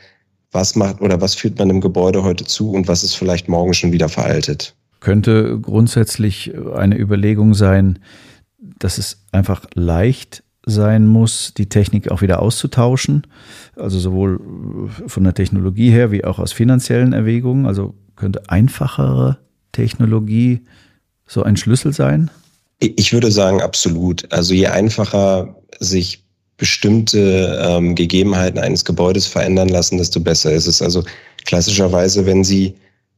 was 0.51 0.75
macht 0.75 1.01
oder 1.01 1.21
was 1.21 1.37
führt 1.37 1.59
man 1.61 1.71
im 1.71 1.81
Gebäude 1.81 2.25
heute 2.25 2.45
zu 2.45 2.73
und 2.73 2.89
was 2.89 3.05
ist 3.05 3.15
vielleicht 3.15 3.49
morgen 3.49 3.73
schon 3.73 3.93
wieder 3.93 4.09
veraltet. 4.09 4.75
Könnte 5.03 5.59
grundsätzlich 5.61 6.53
eine 6.75 6.97
Überlegung 6.97 7.55
sein, 7.55 7.99
dass 8.59 8.99
es 8.99 9.25
einfach 9.33 9.67
leicht 9.75 10.45
sein 10.65 11.09
muss, 11.09 11.55
die 11.55 11.69
Technik 11.69 12.13
auch 12.13 12.23
wieder 12.23 12.41
auszutauschen. 12.41 13.27
Also 13.75 13.99
sowohl 13.99 14.41
von 15.09 15.25
der 15.25 15.35
Technologie 15.35 15.91
her 15.91 16.13
wie 16.13 16.25
auch 16.25 16.39
aus 16.39 16.53
finanziellen 16.53 17.13
Erwägungen. 17.13 17.67
Also 17.67 17.95
könnte 18.15 18.49
einfachere 18.49 19.39
Technologie 19.73 20.61
so 21.27 21.43
ein 21.43 21.57
Schlüssel 21.57 21.93
sein? 21.93 22.31
Ich 22.79 23.13
würde 23.13 23.33
sagen, 23.33 23.61
absolut. 23.61 24.31
Also 24.33 24.55
je 24.55 24.69
einfacher 24.69 25.57
sich 25.81 26.23
bestimmte 26.59 27.61
ähm, 27.61 27.97
Gegebenheiten 27.97 28.61
eines 28.61 28.85
Gebäudes 28.85 29.27
verändern 29.27 29.69
lassen, 29.69 29.99
desto 29.99 30.21
besser 30.21 30.53
ist 30.53 30.69
es. 30.69 30.81
Also 30.81 31.03
klassischerweise, 31.45 32.25
wenn 32.25 32.45
Sie, 32.45 32.75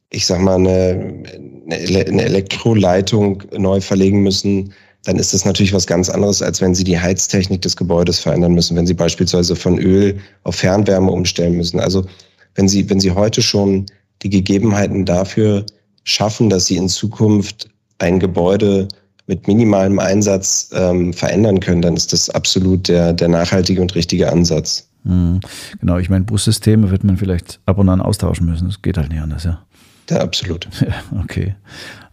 ich 0.08 0.24
sag 0.24 0.40
mal, 0.40 0.54
eine, 0.54 1.24
eine 1.68 2.22
Elektroleitung 2.24 3.42
neu 3.56 3.80
verlegen 3.80 4.22
müssen, 4.22 4.72
dann 5.04 5.16
ist 5.16 5.34
das 5.34 5.44
natürlich 5.44 5.72
was 5.72 5.86
ganz 5.86 6.08
anderes, 6.08 6.42
als 6.42 6.60
wenn 6.60 6.74
Sie 6.74 6.84
die 6.84 6.98
Heiztechnik 6.98 7.62
des 7.62 7.76
Gebäudes 7.76 8.18
verändern 8.18 8.54
müssen, 8.54 8.76
wenn 8.76 8.86
Sie 8.86 8.94
beispielsweise 8.94 9.54
von 9.54 9.78
Öl 9.78 10.18
auf 10.44 10.56
Fernwärme 10.56 11.10
umstellen 11.10 11.56
müssen. 11.56 11.78
Also 11.78 12.06
wenn 12.54 12.68
Sie, 12.68 12.88
wenn 12.88 13.00
Sie 13.00 13.10
heute 13.10 13.42
schon 13.42 13.86
die 14.22 14.30
Gegebenheiten 14.30 15.04
dafür 15.04 15.66
schaffen, 16.04 16.48
dass 16.48 16.66
Sie 16.66 16.76
in 16.76 16.88
Zukunft 16.88 17.68
ein 17.98 18.18
Gebäude 18.18 18.88
mit 19.26 19.46
minimalem 19.46 19.98
Einsatz 19.98 20.70
ähm, 20.74 21.12
verändern 21.12 21.60
können, 21.60 21.82
dann 21.82 21.96
ist 21.96 22.12
das 22.12 22.30
absolut 22.30 22.88
der, 22.88 23.12
der 23.12 23.28
nachhaltige 23.28 23.80
und 23.80 23.94
richtige 23.94 24.30
Ansatz. 24.30 24.88
Mhm. 25.04 25.40
Genau, 25.80 25.98
ich 25.98 26.10
meine, 26.10 26.24
Bussysteme 26.24 26.90
wird 26.90 27.04
man 27.04 27.16
vielleicht 27.16 27.60
ab 27.66 27.78
und 27.78 27.88
an 27.88 28.00
austauschen 28.00 28.46
müssen. 28.46 28.66
Das 28.66 28.82
geht 28.82 28.96
halt 28.96 29.10
nicht 29.10 29.20
anders, 29.20 29.44
ja. 29.44 29.64
Ja, 30.10 30.20
absolut. 30.20 30.68
Ja, 30.80 31.20
okay. 31.22 31.54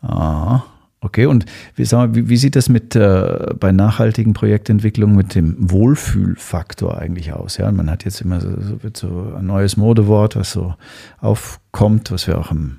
Ah, 0.02 0.64
okay, 1.02 1.26
und 1.26 1.46
wie, 1.76 1.86
mal, 1.96 2.16
wie, 2.16 2.30
wie 2.30 2.38
sieht 2.38 2.56
das 2.56 2.70
mit 2.70 2.96
äh, 2.96 3.54
bei 3.60 3.72
nachhaltigen 3.72 4.34
Projektentwicklungen 4.34 5.16
mit 5.16 5.36
dem 5.36 5.56
Wohlfühlfaktor 5.60 6.98
eigentlich 6.98 7.34
aus? 7.34 7.58
Ja, 7.58 7.72
man 7.72 7.90
hat 7.90 8.06
jetzt 8.06 8.22
immer 8.22 8.42
so, 8.42 8.50
so 8.94 9.34
ein 9.38 9.46
neues 9.46 9.78
Modewort, 9.78 10.36
was 10.36 10.52
so 10.52 10.76
aufkommt, 11.20 12.12
was 12.12 12.28
wir 12.28 12.40
auch 12.40 12.52
im 12.52 12.78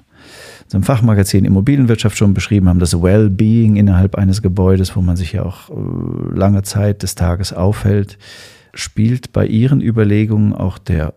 unserem 0.65 0.85
Fachmagazin 0.85 1.45
Immobilienwirtschaft 1.45 2.17
schon 2.17 2.33
beschrieben 2.33 2.69
haben, 2.69 2.79
das 2.79 3.01
Well-Being 3.01 3.77
innerhalb 3.77 4.15
eines 4.15 4.41
Gebäudes, 4.41 4.97
wo 4.97 5.03
man 5.03 5.17
sich 5.17 5.33
ja 5.33 5.43
auch 5.43 5.69
äh, 5.69 6.35
lange 6.35 6.63
Zeit 6.63 7.03
des 7.03 7.15
Tages 7.15 7.53
aufhält. 7.53 8.17
Spielt 8.73 9.33
bei 9.33 9.47
Ihren 9.47 9.83
Überlegungen 9.83 10.55
auch 10.55 10.79
der 10.79 11.15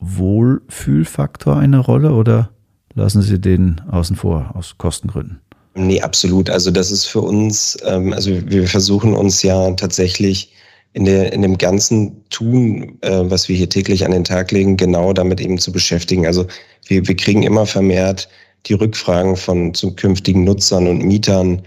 Wohlfühlfaktor 0.00 1.56
eine 1.56 1.78
Rolle 1.78 2.12
oder 2.12 2.50
lassen 2.96 3.22
Sie 3.22 3.40
den 3.40 3.80
außen 3.90 4.16
vor 4.16 4.50
aus 4.54 4.74
Kostengründen? 4.76 5.40
Nee, 5.76 6.00
absolut. 6.00 6.50
Also 6.50 6.70
das 6.70 6.90
ist 6.90 7.04
für 7.04 7.20
uns, 7.20 7.78
ähm, 7.84 8.12
also 8.12 8.30
wir 8.50 8.66
versuchen 8.66 9.14
uns 9.14 9.42
ja 9.42 9.70
tatsächlich 9.72 10.52
in, 10.94 11.04
der, 11.04 11.32
in 11.34 11.42
dem 11.42 11.58
ganzen 11.58 12.26
Tun, 12.30 12.96
äh, 13.02 13.30
was 13.30 13.48
wir 13.50 13.56
hier 13.56 13.68
täglich 13.68 14.04
an 14.04 14.12
den 14.12 14.24
Tag 14.24 14.50
legen, 14.50 14.78
genau 14.78 15.12
damit 15.12 15.40
eben 15.42 15.58
zu 15.58 15.70
beschäftigen. 15.70 16.26
Also 16.26 16.46
wir, 16.86 17.06
wir 17.06 17.14
kriegen 17.14 17.42
immer 17.42 17.66
vermehrt 17.66 18.28
die 18.64 18.72
Rückfragen 18.72 19.36
von 19.36 19.74
zukünftigen 19.74 20.44
Nutzern 20.44 20.86
und 20.86 21.04
Mietern. 21.04 21.62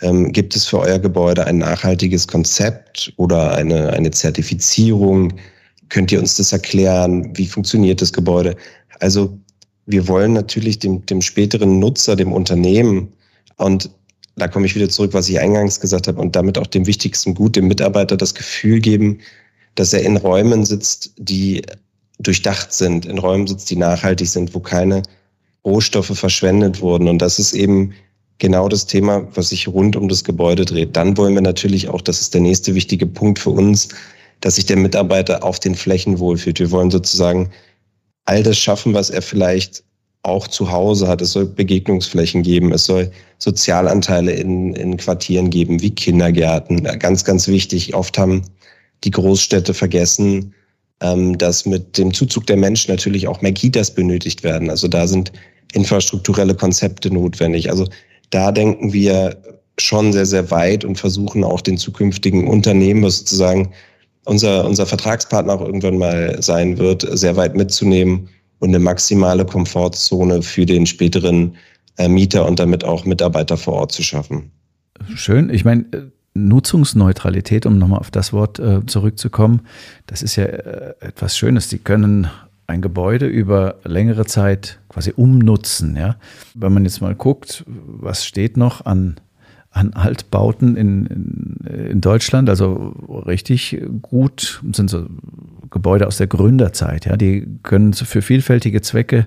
Ähm, 0.00 0.32
gibt 0.32 0.56
es 0.56 0.66
für 0.66 0.80
euer 0.80 0.98
Gebäude 0.98 1.46
ein 1.46 1.58
nachhaltiges 1.58 2.26
Konzept 2.26 3.12
oder 3.16 3.54
eine, 3.54 3.92
eine 3.92 4.10
Zertifizierung? 4.10 5.34
Könnt 5.88 6.10
ihr 6.10 6.18
uns 6.18 6.36
das 6.36 6.52
erklären? 6.52 7.30
Wie 7.36 7.46
funktioniert 7.46 8.02
das 8.02 8.12
Gebäude? 8.12 8.56
Also 8.98 9.38
wir 9.86 10.08
wollen 10.08 10.32
natürlich 10.32 10.78
dem, 10.78 11.04
dem 11.06 11.22
späteren 11.22 11.78
Nutzer, 11.78 12.16
dem 12.16 12.32
Unternehmen 12.32 13.12
und 13.56 13.90
da 14.36 14.48
komme 14.48 14.66
ich 14.66 14.74
wieder 14.74 14.88
zurück, 14.88 15.12
was 15.12 15.28
ich 15.28 15.38
eingangs 15.38 15.80
gesagt 15.80 16.08
habe 16.08 16.20
und 16.20 16.34
damit 16.34 16.56
auch 16.56 16.66
dem 16.66 16.86
wichtigsten 16.86 17.34
Gut, 17.34 17.56
dem 17.56 17.68
Mitarbeiter 17.68 18.16
das 18.16 18.34
Gefühl 18.34 18.80
geben, 18.80 19.18
dass 19.74 19.92
er 19.92 20.02
in 20.02 20.16
Räumen 20.16 20.64
sitzt, 20.64 21.12
die 21.18 21.62
durchdacht 22.18 22.72
sind, 22.72 23.04
in 23.04 23.18
Räumen 23.18 23.46
sitzt, 23.46 23.70
die 23.70 23.76
nachhaltig 23.76 24.28
sind, 24.28 24.54
wo 24.54 24.60
keine 24.60 25.02
Rohstoffe 25.64 26.18
verschwendet 26.18 26.80
wurden. 26.80 27.08
Und 27.08 27.18
das 27.18 27.38
ist 27.38 27.52
eben 27.52 27.92
genau 28.38 28.68
das 28.68 28.86
Thema, 28.86 29.26
was 29.34 29.50
sich 29.50 29.68
rund 29.68 29.96
um 29.96 30.08
das 30.08 30.24
Gebäude 30.24 30.64
dreht. 30.64 30.96
Dann 30.96 31.16
wollen 31.16 31.34
wir 31.34 31.42
natürlich 31.42 31.88
auch, 31.88 32.00
das 32.00 32.20
ist 32.20 32.34
der 32.34 32.40
nächste 32.40 32.74
wichtige 32.74 33.06
Punkt 33.06 33.38
für 33.38 33.50
uns, 33.50 33.88
dass 34.40 34.56
sich 34.56 34.66
der 34.66 34.76
Mitarbeiter 34.76 35.44
auf 35.44 35.60
den 35.60 35.74
Flächen 35.74 36.18
wohlfühlt. 36.18 36.58
Wir 36.58 36.70
wollen 36.70 36.90
sozusagen 36.90 37.50
all 38.24 38.42
das 38.42 38.58
schaffen, 38.58 38.94
was 38.94 39.10
er 39.10 39.22
vielleicht 39.22 39.84
auch 40.22 40.46
zu 40.46 40.70
Hause 40.70 41.08
hat. 41.08 41.20
Es 41.20 41.32
soll 41.32 41.46
Begegnungsflächen 41.46 42.42
geben, 42.42 42.72
es 42.72 42.84
soll 42.84 43.10
Sozialanteile 43.38 44.32
in, 44.32 44.74
in 44.74 44.96
Quartieren 44.96 45.50
geben, 45.50 45.80
wie 45.82 45.90
Kindergärten. 45.90 46.84
Ganz, 46.98 47.24
ganz 47.24 47.48
wichtig. 47.48 47.94
Oft 47.94 48.16
haben 48.18 48.42
die 49.04 49.10
Großstädte 49.10 49.74
vergessen, 49.74 50.54
ähm, 51.00 51.36
dass 51.38 51.66
mit 51.66 51.98
dem 51.98 52.14
Zuzug 52.14 52.46
der 52.46 52.56
Menschen 52.56 52.92
natürlich 52.92 53.26
auch 53.26 53.42
mehr 53.42 53.52
Kitas 53.52 53.92
benötigt 53.92 54.44
werden. 54.44 54.70
Also 54.70 54.86
da 54.86 55.08
sind 55.08 55.32
infrastrukturelle 55.72 56.54
Konzepte 56.54 57.12
notwendig. 57.12 57.70
Also 57.70 57.88
da 58.30 58.52
denken 58.52 58.92
wir 58.92 59.36
schon 59.78 60.12
sehr, 60.12 60.26
sehr 60.26 60.50
weit 60.50 60.84
und 60.84 60.98
versuchen 60.98 61.42
auch 61.42 61.60
den 61.60 61.78
zukünftigen 61.78 62.46
Unternehmen, 62.46 63.08
sozusagen 63.10 63.72
unser, 64.24 64.64
unser 64.64 64.86
Vertragspartner 64.86 65.54
auch 65.54 65.60
irgendwann 65.60 65.98
mal 65.98 66.40
sein 66.42 66.78
wird, 66.78 67.06
sehr 67.16 67.36
weit 67.36 67.56
mitzunehmen 67.56 68.28
und 68.60 68.68
eine 68.68 68.78
maximale 68.78 69.44
Komfortzone 69.44 70.42
für 70.42 70.66
den 70.66 70.86
späteren 70.86 71.56
äh, 71.98 72.08
Mieter 72.08 72.46
und 72.46 72.58
damit 72.58 72.84
auch 72.84 73.04
Mitarbeiter 73.04 73.56
vor 73.56 73.74
Ort 73.74 73.92
zu 73.92 74.02
schaffen. 74.02 74.50
Schön. 75.14 75.50
Ich 75.50 75.64
meine, 75.64 75.84
Nutzungsneutralität, 76.34 77.66
um 77.66 77.78
nochmal 77.78 77.98
auf 77.98 78.10
das 78.10 78.32
Wort 78.32 78.58
äh, 78.58 78.86
zurückzukommen, 78.86 79.62
das 80.06 80.22
ist 80.22 80.36
ja 80.36 80.44
äh, 80.44 80.94
etwas 81.00 81.36
Schönes. 81.36 81.68
Sie 81.68 81.78
können 81.78 82.28
ein 82.66 82.80
Gebäude 82.80 83.26
über 83.26 83.76
längere 83.84 84.24
Zeit 84.24 84.78
quasi 84.88 85.12
umnutzen. 85.14 85.96
Ja? 85.96 86.16
Wenn 86.54 86.72
man 86.72 86.84
jetzt 86.84 87.00
mal 87.00 87.14
guckt, 87.14 87.64
was 87.66 88.24
steht 88.24 88.56
noch 88.56 88.86
an, 88.86 89.16
an 89.72 89.94
Altbauten 89.94 90.76
in, 90.76 91.06
in, 91.06 91.66
in 91.66 92.00
Deutschland, 92.00 92.48
also 92.48 92.94
richtig 93.26 93.80
gut 94.02 94.62
sind 94.72 94.90
so 94.90 95.06
Gebäude 95.70 96.06
aus 96.06 96.18
der 96.18 96.26
Gründerzeit. 96.26 97.06
Ja? 97.06 97.16
Die 97.16 97.48
können 97.62 97.94
für 97.94 98.22
vielfältige 98.22 98.82
Zwecke 98.82 99.26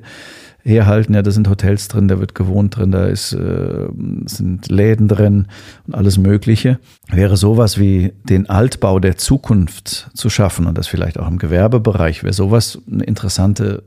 herhalten. 0.66 1.14
Ja, 1.14 1.22
da 1.22 1.32
sind 1.32 1.50
Hotels 1.50 1.88
drin, 1.88 2.08
da 2.08 2.20
wird 2.20 2.36
gewohnt 2.36 2.76
drin, 2.78 2.92
da 2.92 3.06
ist, 3.06 3.34
äh, 3.34 3.88
sind 4.26 4.70
Läden 4.70 5.08
drin 5.08 5.48
und 5.88 5.96
alles 5.96 6.18
Mögliche. 6.18 6.80
Wäre 7.10 7.38
sowas 7.38 7.80
wie 7.80 8.14
den 8.24 8.50
Altbau 8.50 9.00
der 9.00 9.18
Zukunft 9.18 10.10
zu 10.14 10.30
schaffen 10.30 10.66
und 10.66 10.78
das 10.78 10.88
vielleicht 10.88 11.20
auch 11.20 11.28
im 11.28 11.38
Gewerbebereich, 11.38 12.24
wäre 12.24 12.34
sowas 12.34 12.80
eine 12.92 13.04
interessante 13.04 13.84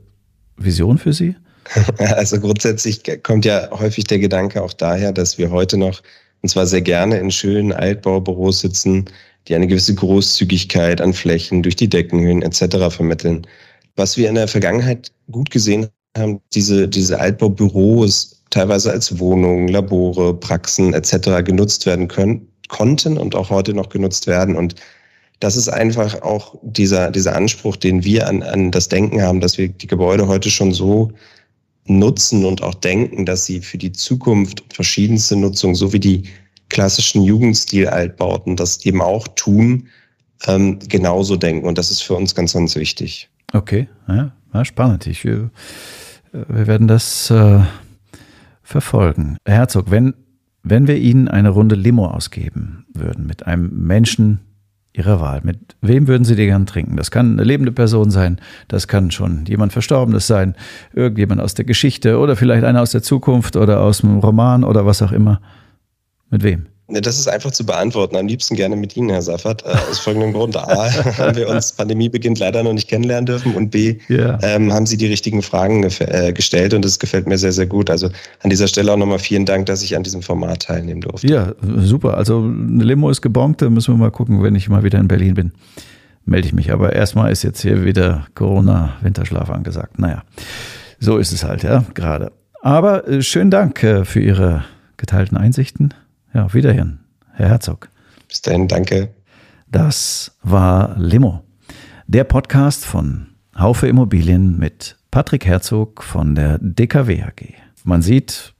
Vision 0.57 0.97
für 0.97 1.13
Sie? 1.13 1.35
Also 1.99 2.39
grundsätzlich 2.39 3.03
kommt 3.21 3.45
ja 3.45 3.69
häufig 3.71 4.05
der 4.05 4.17
Gedanke 4.17 4.63
auch 4.63 4.73
daher, 4.73 5.11
dass 5.11 5.37
wir 5.37 5.51
heute 5.51 5.77
noch, 5.77 6.01
und 6.41 6.49
zwar 6.49 6.65
sehr 6.65 6.81
gerne 6.81 7.17
in 7.17 7.31
schönen 7.31 7.73
Altbaubüros 7.73 8.61
sitzen, 8.61 9.05
die 9.47 9.55
eine 9.55 9.67
gewisse 9.67 9.95
Großzügigkeit 9.95 11.01
an 11.01 11.13
Flächen 11.13 11.63
durch 11.63 11.75
die 11.75 11.89
Deckenhöhen 11.89 12.41
etc. 12.41 12.93
vermitteln. 12.93 13.45
Was 13.95 14.17
wir 14.17 14.29
in 14.29 14.35
der 14.35 14.47
Vergangenheit 14.47 15.11
gut 15.31 15.49
gesehen 15.49 15.87
haben 16.17 16.41
diese, 16.53 16.87
diese 16.87 17.19
Altbaubüros 17.19 18.43
teilweise 18.49 18.91
als 18.91 19.19
Wohnungen, 19.19 19.67
Labore, 19.67 20.33
Praxen 20.33 20.93
etc. 20.93 21.43
genutzt 21.43 21.85
werden 21.85 22.07
können, 22.07 22.47
konnten 22.67 23.17
und 23.17 23.35
auch 23.35 23.49
heute 23.49 23.73
noch 23.73 23.89
genutzt 23.89 24.27
werden. 24.27 24.55
Und 24.55 24.75
das 25.39 25.55
ist 25.55 25.69
einfach 25.69 26.21
auch 26.21 26.55
dieser, 26.63 27.11
dieser 27.11 27.35
Anspruch, 27.35 27.75
den 27.75 28.03
wir 28.03 28.27
an, 28.27 28.43
an 28.43 28.71
das 28.71 28.89
Denken 28.89 29.21
haben, 29.21 29.39
dass 29.39 29.57
wir 29.57 29.69
die 29.69 29.87
Gebäude 29.87 30.27
heute 30.27 30.49
schon 30.49 30.73
so 30.73 31.11
nutzen 31.89 32.45
und 32.45 32.61
auch 32.63 32.75
denken, 32.75 33.25
dass 33.25 33.45
sie 33.45 33.61
für 33.61 33.77
die 33.77 33.91
Zukunft 33.91 34.63
verschiedenste 34.73 35.35
Nutzung, 35.35 35.75
so 35.75 35.91
wie 35.91 35.99
die 35.99 36.23
klassischen 36.69 37.23
Jugendstil-Altbauten 37.23 38.55
das 38.55 38.85
eben 38.85 39.01
auch 39.01 39.27
tun, 39.29 39.87
ähm, 40.47 40.79
genauso 40.87 41.35
denken. 41.35 41.67
Und 41.67 41.77
das 41.77 41.91
ist 41.91 42.01
für 42.01 42.13
uns 42.13 42.35
ganz, 42.35 42.53
ganz 42.53 42.75
wichtig. 42.75 43.29
Okay, 43.53 43.87
ja, 44.07 44.31
ja 44.53 44.65
spannend. 44.65 45.07
Ich, 45.07 45.23
wir, 45.23 45.49
wir 46.31 46.67
werden 46.67 46.87
das 46.87 47.29
äh, 47.31 47.61
verfolgen. 48.61 49.37
Herr 49.45 49.55
Herzog, 49.55 49.89
wenn, 49.89 50.13
wenn 50.63 50.87
wir 50.87 50.97
Ihnen 50.97 51.27
eine 51.27 51.49
Runde 51.49 51.75
Limo 51.75 52.05
ausgeben 52.05 52.85
würden 52.93 53.25
mit 53.25 53.47
einem 53.47 53.87
Menschen 53.87 54.39
Ihrer 54.99 55.21
Wahl, 55.21 55.39
mit 55.43 55.57
wem 55.81 56.07
würden 56.07 56.25
Sie 56.25 56.35
die 56.35 56.45
gern 56.45 56.65
trinken? 56.65 56.97
Das 56.97 57.09
kann 57.09 57.31
eine 57.33 57.43
lebende 57.43 57.71
Person 57.71 58.11
sein, 58.11 58.37
das 58.67 58.89
kann 58.89 59.11
schon 59.11 59.45
jemand 59.45 59.71
Verstorbenes 59.71 60.27
sein, 60.27 60.55
irgendjemand 60.93 61.39
aus 61.39 61.53
der 61.53 61.63
Geschichte 61.63 62.19
oder 62.19 62.35
vielleicht 62.35 62.65
einer 62.65 62.81
aus 62.81 62.91
der 62.91 63.01
Zukunft 63.01 63.55
oder 63.55 63.81
aus 63.81 63.99
dem 63.99 64.17
Roman 64.19 64.65
oder 64.65 64.85
was 64.85 65.01
auch 65.01 65.13
immer. 65.13 65.39
Mit 66.29 66.43
wem? 66.43 66.67
Ne, 66.89 67.01
das 67.01 67.19
ist 67.19 67.27
einfach 67.27 67.51
zu 67.51 67.65
beantworten. 67.65 68.15
Am 68.15 68.25
liebsten 68.25 68.55
gerne 68.55 68.75
mit 68.75 68.97
Ihnen, 68.97 69.09
Herr 69.09 69.21
Saffert. 69.21 69.63
Äh, 69.63 69.69
aus 69.91 69.99
folgendem 69.99 70.33
Grund. 70.33 70.57
A, 70.57 70.91
haben 71.17 71.35
wir 71.35 71.47
uns 71.47 71.71
Pandemiebeginnt 71.71 72.39
leider 72.39 72.63
noch 72.63 72.73
nicht 72.73 72.87
kennenlernen 72.87 73.27
dürfen 73.27 73.53
und 73.53 73.69
B, 73.69 73.97
yeah. 74.09 74.39
ähm, 74.41 74.73
haben 74.73 74.87
Sie 74.87 74.97
die 74.97 75.05
richtigen 75.05 75.43
Fragen 75.43 75.83
äh, 75.83 76.33
gestellt 76.33 76.73
und 76.73 76.83
das 76.83 76.97
gefällt 76.97 77.27
mir 77.27 77.37
sehr, 77.37 77.51
sehr 77.51 77.67
gut. 77.67 77.91
Also 77.91 78.09
an 78.41 78.49
dieser 78.49 78.67
Stelle 78.67 78.91
auch 78.91 78.97
nochmal 78.97 79.19
vielen 79.19 79.45
Dank, 79.45 79.67
dass 79.67 79.83
ich 79.83 79.95
an 79.95 80.01
diesem 80.01 80.23
Format 80.23 80.63
teilnehmen 80.63 81.01
durfte. 81.01 81.27
Ja, 81.27 81.53
super. 81.77 82.17
Also 82.17 82.39
eine 82.39 82.83
Limo 82.83 83.11
ist 83.11 83.21
gebongt, 83.21 83.61
da 83.61 83.69
müssen 83.69 83.93
wir 83.93 83.97
mal 83.97 84.11
gucken, 84.11 84.41
wenn 84.41 84.55
ich 84.55 84.67
mal 84.67 84.83
wieder 84.83 84.99
in 84.99 85.07
Berlin 85.07 85.35
bin. 85.35 85.51
Melde 86.25 86.47
ich 86.47 86.53
mich. 86.53 86.71
Aber 86.71 86.93
erstmal 86.93 87.31
ist 87.31 87.43
jetzt 87.43 87.61
hier 87.61 87.85
wieder 87.85 88.25
Corona-Winterschlaf 88.33 89.51
angesagt. 89.51 89.99
Naja, 89.99 90.23
so 90.99 91.17
ist 91.17 91.31
es 91.31 91.43
halt, 91.43 91.61
ja, 91.61 91.85
gerade. 91.93 92.31
Aber 92.61 93.07
äh, 93.07 93.21
schönen 93.21 93.51
Dank 93.51 93.83
äh, 93.83 94.05
für 94.05 94.19
Ihre 94.19 94.63
geteilten 94.97 95.37
Einsichten. 95.37 95.93
Ja, 96.33 96.45
auf 96.45 96.53
Wiederhören, 96.53 96.99
Herr 97.33 97.49
Herzog. 97.49 97.89
Bis 98.27 98.41
dahin, 98.43 98.67
danke. 98.67 99.09
Das 99.71 100.37
war 100.43 100.95
Limo, 100.99 101.43
der 102.05 102.23
Podcast 102.23 102.85
von 102.85 103.29
Haufe 103.57 103.87
Immobilien 103.87 104.59
mit 104.59 104.97
Patrick 105.09 105.47
Herzog 105.47 106.03
von 106.03 106.35
der 106.35 106.59
DKW 106.59 107.23
AG. 107.23 107.55
Man 107.83 108.03
sieht, 108.03 108.53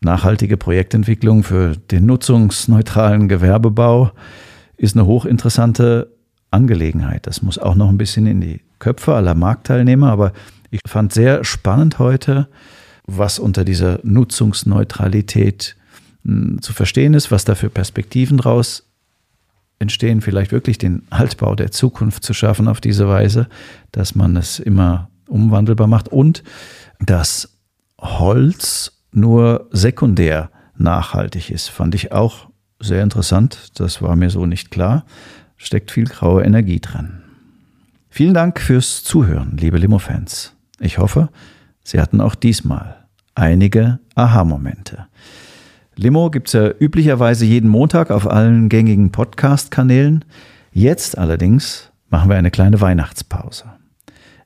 nachhaltige 0.00 0.56
Projektentwicklung 0.56 1.42
für 1.42 1.76
den 1.76 2.06
nutzungsneutralen 2.06 3.28
Gewerbebau 3.28 4.12
ist 4.78 4.96
eine 4.96 5.04
hochinteressante 5.04 6.16
Angelegenheit. 6.50 7.26
Das 7.26 7.42
muss 7.42 7.58
auch 7.58 7.74
noch 7.74 7.90
ein 7.90 7.98
bisschen 7.98 8.26
in 8.26 8.40
die 8.40 8.62
Köpfe 8.78 9.14
aller 9.14 9.34
Marktteilnehmer, 9.34 10.10
aber 10.10 10.32
ich 10.70 10.80
fand 10.86 11.12
sehr 11.12 11.44
spannend 11.44 11.98
heute, 11.98 12.48
was 13.06 13.38
unter 13.38 13.64
dieser 13.64 14.00
Nutzungsneutralität 14.02 15.76
zu 16.60 16.72
verstehen 16.72 17.14
ist, 17.14 17.30
was 17.30 17.44
da 17.44 17.54
für 17.54 17.70
Perspektiven 17.70 18.38
draus 18.38 18.86
entstehen, 19.78 20.20
vielleicht 20.20 20.52
wirklich 20.52 20.78
den 20.78 21.02
Altbau 21.10 21.54
der 21.54 21.72
Zukunft 21.72 22.22
zu 22.22 22.32
schaffen 22.34 22.68
auf 22.68 22.80
diese 22.80 23.08
Weise, 23.08 23.48
dass 23.90 24.14
man 24.14 24.36
es 24.36 24.58
immer 24.60 25.10
umwandelbar 25.26 25.88
macht 25.88 26.08
und 26.08 26.44
dass 27.00 27.58
Holz 27.98 29.02
nur 29.12 29.68
sekundär 29.72 30.50
nachhaltig 30.76 31.50
ist, 31.50 31.68
fand 31.68 31.94
ich 31.94 32.12
auch 32.12 32.48
sehr 32.80 33.02
interessant. 33.02 33.72
Das 33.80 34.02
war 34.02 34.16
mir 34.16 34.30
so 34.30 34.46
nicht 34.46 34.70
klar. 34.70 35.04
Steckt 35.56 35.90
viel 35.90 36.06
graue 36.06 36.42
Energie 36.42 36.80
drin. 36.80 37.22
Vielen 38.10 38.34
Dank 38.34 38.60
fürs 38.60 39.04
Zuhören, 39.04 39.56
liebe 39.56 39.78
Limo-Fans. 39.78 40.54
Ich 40.80 40.98
hoffe, 40.98 41.28
Sie 41.84 42.00
hatten 42.00 42.20
auch 42.20 42.34
diesmal 42.34 43.06
einige 43.34 43.98
Aha-Momente. 44.14 45.06
Limo 46.02 46.30
gibt 46.30 46.48
es 46.48 46.54
ja 46.54 46.68
üblicherweise 46.68 47.44
jeden 47.44 47.70
Montag 47.70 48.10
auf 48.10 48.28
allen 48.28 48.68
gängigen 48.68 49.12
Podcast-Kanälen. 49.12 50.24
Jetzt 50.72 51.16
allerdings 51.16 51.92
machen 52.10 52.28
wir 52.28 52.34
eine 52.36 52.50
kleine 52.50 52.80
Weihnachtspause. 52.80 53.66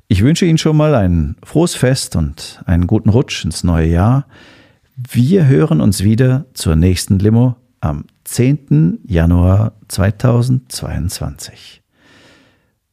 Ich 0.07 0.23
wünsche 0.23 0.45
Ihnen 0.45 0.59
schon 0.59 0.77
mal 0.77 0.95
ein 0.95 1.37
frohes 1.42 1.75
Fest 1.75 2.14
und 2.14 2.62
einen 2.66 2.87
guten 2.87 3.09
Rutsch 3.09 3.42
ins 3.42 3.64
neue 3.64 3.87
Jahr. 3.87 4.27
Wir 4.97 5.47
hören 5.47 5.81
uns 5.81 6.05
wieder 6.05 6.45
zur 6.53 6.77
nächsten 6.77 7.19
Limo 7.19 7.57
am 7.81 8.05
10. 8.25 8.99
Januar 9.07 9.73
2022. 9.88 11.81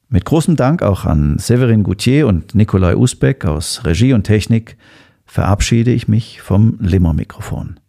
Mit 0.07 0.23
großem 0.23 0.55
Dank 0.55 0.83
auch 0.83 1.03
an 1.03 1.37
Severin 1.37 1.83
Goutier 1.83 2.27
und 2.27 2.55
Nikolai 2.55 2.95
Usbeck 2.95 3.43
aus 3.43 3.83
Regie 3.83 4.13
und 4.13 4.23
Technik 4.23 4.77
verabschiede 5.25 5.91
ich 5.91 6.07
mich 6.07 6.41
vom 6.41 6.77
Limo-Mikrofon. 6.79 7.81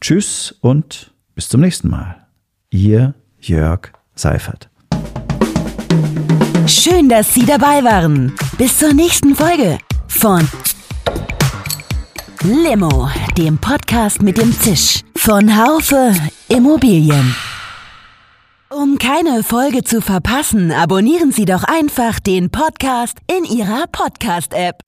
Tschüss 0.00 0.54
und 0.60 1.12
bis 1.34 1.48
zum 1.48 1.60
nächsten 1.60 1.88
Mal. 1.88 2.26
Ihr 2.70 3.14
Jörg 3.40 3.92
Seifert. 4.14 4.68
Schön, 6.66 7.08
dass 7.08 7.32
Sie 7.34 7.46
dabei 7.46 7.82
waren. 7.82 8.34
Bis 8.58 8.78
zur 8.78 8.92
nächsten 8.92 9.34
Folge 9.34 9.78
von 10.06 10.46
Limo, 12.42 13.08
dem 13.36 13.58
Podcast 13.58 14.22
mit 14.22 14.38
dem 14.38 14.52
Zisch 14.52 15.02
von 15.16 15.56
Haufe 15.56 16.14
Immobilien. 16.48 17.34
Um 18.70 18.98
keine 18.98 19.42
Folge 19.42 19.82
zu 19.82 20.00
verpassen, 20.02 20.70
abonnieren 20.70 21.32
Sie 21.32 21.46
doch 21.46 21.64
einfach 21.64 22.20
den 22.20 22.50
Podcast 22.50 23.18
in 23.26 23.44
Ihrer 23.44 23.86
Podcast-App. 23.90 24.87